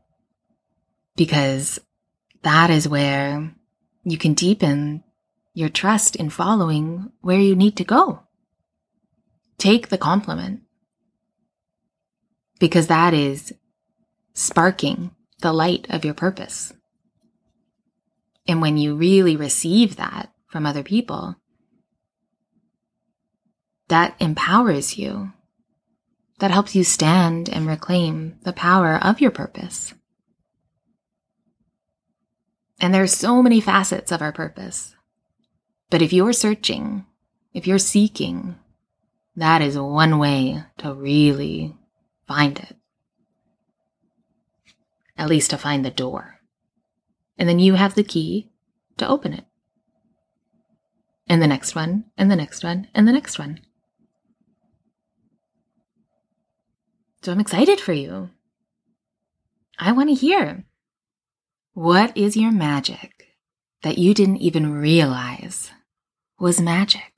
Because 1.16 1.80
that 2.42 2.70
is 2.70 2.88
where 2.88 3.52
you 4.04 4.16
can 4.16 4.34
deepen 4.34 5.02
your 5.52 5.68
trust 5.68 6.16
in 6.16 6.30
following 6.30 7.10
where 7.20 7.40
you 7.40 7.56
need 7.56 7.76
to 7.76 7.84
go. 7.84 8.22
Take 9.58 9.88
the 9.88 9.98
compliment 9.98 10.62
because 12.58 12.86
that 12.86 13.14
is 13.14 13.52
sparking 14.34 15.10
the 15.40 15.52
light 15.52 15.86
of 15.90 16.04
your 16.04 16.14
purpose. 16.14 16.72
And 18.46 18.62
when 18.62 18.76
you 18.76 18.96
really 18.96 19.36
receive 19.36 19.96
that, 19.96 20.30
from 20.48 20.66
other 20.66 20.82
people. 20.82 21.36
That 23.88 24.16
empowers 24.18 24.98
you. 24.98 25.32
That 26.40 26.50
helps 26.50 26.74
you 26.74 26.84
stand 26.84 27.48
and 27.48 27.66
reclaim 27.66 28.38
the 28.42 28.52
power 28.52 28.96
of 28.96 29.20
your 29.20 29.30
purpose. 29.30 29.94
And 32.80 32.94
there's 32.94 33.12
so 33.12 33.42
many 33.42 33.60
facets 33.60 34.12
of 34.12 34.22
our 34.22 34.32
purpose. 34.32 34.94
But 35.90 36.02
if 36.02 36.12
you're 36.12 36.32
searching, 36.32 37.06
if 37.52 37.66
you're 37.66 37.78
seeking, 37.78 38.56
that 39.38 39.62
is 39.62 39.78
one 39.78 40.18
way 40.18 40.62
to 40.78 40.94
really 40.94 41.74
find 42.26 42.58
it. 42.58 42.76
At 45.16 45.28
least 45.28 45.50
to 45.50 45.58
find 45.58 45.84
the 45.84 45.90
door. 45.90 46.40
And 47.36 47.48
then 47.48 47.58
you 47.58 47.74
have 47.74 47.94
the 47.94 48.04
key 48.04 48.50
to 48.98 49.08
open 49.08 49.32
it 49.32 49.44
and 51.28 51.42
the 51.42 51.46
next 51.46 51.74
one, 51.74 52.04
and 52.16 52.30
the 52.30 52.36
next 52.36 52.64
one, 52.64 52.88
and 52.94 53.06
the 53.06 53.12
next 53.12 53.38
one. 53.38 53.60
So 57.22 57.32
I'm 57.32 57.40
excited 57.40 57.80
for 57.80 57.92
you. 57.92 58.30
I 59.78 59.92
want 59.92 60.08
to 60.08 60.14
hear. 60.14 60.64
What 61.74 62.16
is 62.16 62.36
your 62.36 62.50
magic 62.50 63.26
that 63.82 63.98
you 63.98 64.14
didn't 64.14 64.38
even 64.38 64.72
realize 64.72 65.70
was 66.40 66.60
magic? 66.60 67.17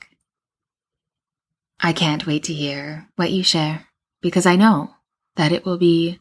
I 1.83 1.93
can't 1.93 2.27
wait 2.27 2.45
to 2.45 2.53
hear 2.53 3.09
what 3.17 3.31
you 3.31 3.43
share 3.43 3.87
because 4.21 4.45
I 4.45 4.57
know 4.57 4.91
that 5.37 5.53
it 5.53 5.65
will 5.65 5.79
be 5.79 6.21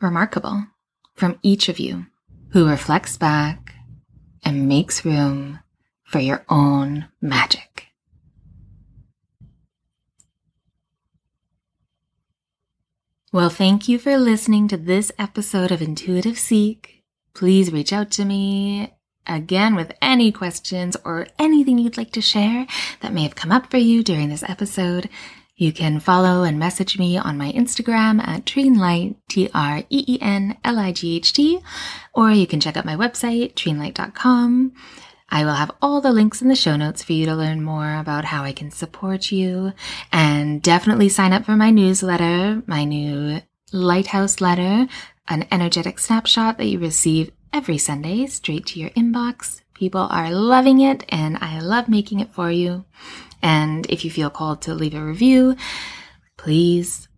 remarkable 0.00 0.64
from 1.14 1.38
each 1.42 1.68
of 1.68 1.78
you 1.78 2.06
who 2.50 2.68
reflects 2.68 3.16
back 3.18 3.74
and 4.42 4.68
makes 4.68 5.04
room 5.04 5.60
for 6.04 6.20
your 6.20 6.44
own 6.48 7.08
magic. 7.20 7.86
Well, 13.32 13.50
thank 13.50 13.88
you 13.88 13.98
for 13.98 14.16
listening 14.18 14.68
to 14.68 14.76
this 14.76 15.12
episode 15.18 15.70
of 15.70 15.80
Intuitive 15.80 16.38
Seek. 16.38 17.02
Please 17.34 17.72
reach 17.72 17.92
out 17.92 18.10
to 18.12 18.24
me 18.24 18.92
again 19.26 19.74
with 19.74 19.92
any 20.00 20.32
questions 20.32 20.96
or 21.04 21.26
anything 21.38 21.78
you'd 21.78 21.96
like 21.96 22.12
to 22.12 22.20
share 22.20 22.66
that 23.00 23.12
may 23.12 23.22
have 23.22 23.34
come 23.34 23.52
up 23.52 23.70
for 23.70 23.78
you 23.78 24.02
during 24.02 24.28
this 24.28 24.42
episode. 24.42 25.08
You 25.56 25.72
can 25.72 26.00
follow 26.00 26.42
and 26.42 26.58
message 26.58 26.98
me 26.98 27.16
on 27.16 27.38
my 27.38 27.52
Instagram 27.52 28.20
at 28.26 28.44
Treenlight, 28.44 29.16
T 29.28 29.48
R 29.54 29.84
E 29.90 30.04
E 30.08 30.18
N 30.20 30.56
L 30.64 30.78
I 30.78 30.92
G 30.92 31.16
H 31.16 31.32
T, 31.32 31.60
or 32.14 32.30
you 32.30 32.46
can 32.46 32.58
check 32.58 32.76
out 32.76 32.84
my 32.84 32.96
website, 32.96 33.54
treenlight.com. 33.54 34.72
I 35.28 35.44
will 35.44 35.54
have 35.54 35.70
all 35.80 36.00
the 36.00 36.12
links 36.12 36.42
in 36.42 36.48
the 36.48 36.54
show 36.54 36.76
notes 36.76 37.02
for 37.02 37.12
you 37.12 37.24
to 37.26 37.34
learn 37.34 37.62
more 37.62 37.96
about 37.96 38.26
how 38.26 38.44
I 38.44 38.52
can 38.52 38.70
support 38.70 39.32
you 39.32 39.72
and 40.12 40.60
definitely 40.60 41.08
sign 41.08 41.32
up 41.32 41.46
for 41.46 41.56
my 41.56 41.70
newsletter, 41.70 42.62
my 42.66 42.84
new 42.84 43.40
lighthouse 43.72 44.40
letter, 44.42 44.86
an 45.28 45.46
energetic 45.50 45.98
snapshot 45.98 46.58
that 46.58 46.66
you 46.66 46.78
receive 46.78 47.30
every 47.52 47.78
Sunday 47.78 48.26
straight 48.26 48.66
to 48.66 48.80
your 48.80 48.90
inbox. 48.90 49.60
People 49.74 50.06
are 50.10 50.30
loving 50.30 50.80
it 50.80 51.04
and 51.08 51.38
I 51.40 51.60
love 51.60 51.88
making 51.88 52.20
it 52.20 52.32
for 52.32 52.50
you. 52.50 52.84
And 53.42 53.86
if 53.90 54.04
you 54.04 54.10
feel 54.10 54.30
called 54.30 54.62
to 54.62 54.74
leave 54.74 54.94
a 54.94 55.02
review, 55.02 55.56
please, 56.36 57.08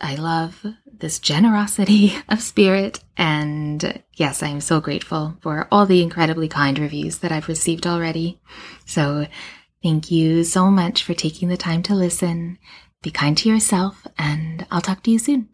I 0.00 0.14
love 0.14 0.64
this 1.00 1.18
generosity 1.18 2.14
of 2.28 2.40
spirit. 2.40 3.02
And 3.16 4.02
yes, 4.14 4.42
I 4.42 4.48
am 4.48 4.60
so 4.60 4.80
grateful 4.80 5.36
for 5.40 5.68
all 5.70 5.86
the 5.86 6.02
incredibly 6.02 6.48
kind 6.48 6.78
reviews 6.78 7.18
that 7.18 7.32
I've 7.32 7.48
received 7.48 7.86
already. 7.86 8.40
So 8.86 9.26
thank 9.82 10.10
you 10.10 10.44
so 10.44 10.70
much 10.70 11.02
for 11.02 11.14
taking 11.14 11.48
the 11.48 11.56
time 11.56 11.82
to 11.84 11.94
listen. 11.94 12.58
Be 13.02 13.10
kind 13.10 13.36
to 13.38 13.48
yourself, 13.48 14.06
and 14.18 14.66
I'll 14.70 14.82
talk 14.82 15.02
to 15.04 15.10
you 15.10 15.18
soon. 15.18 15.48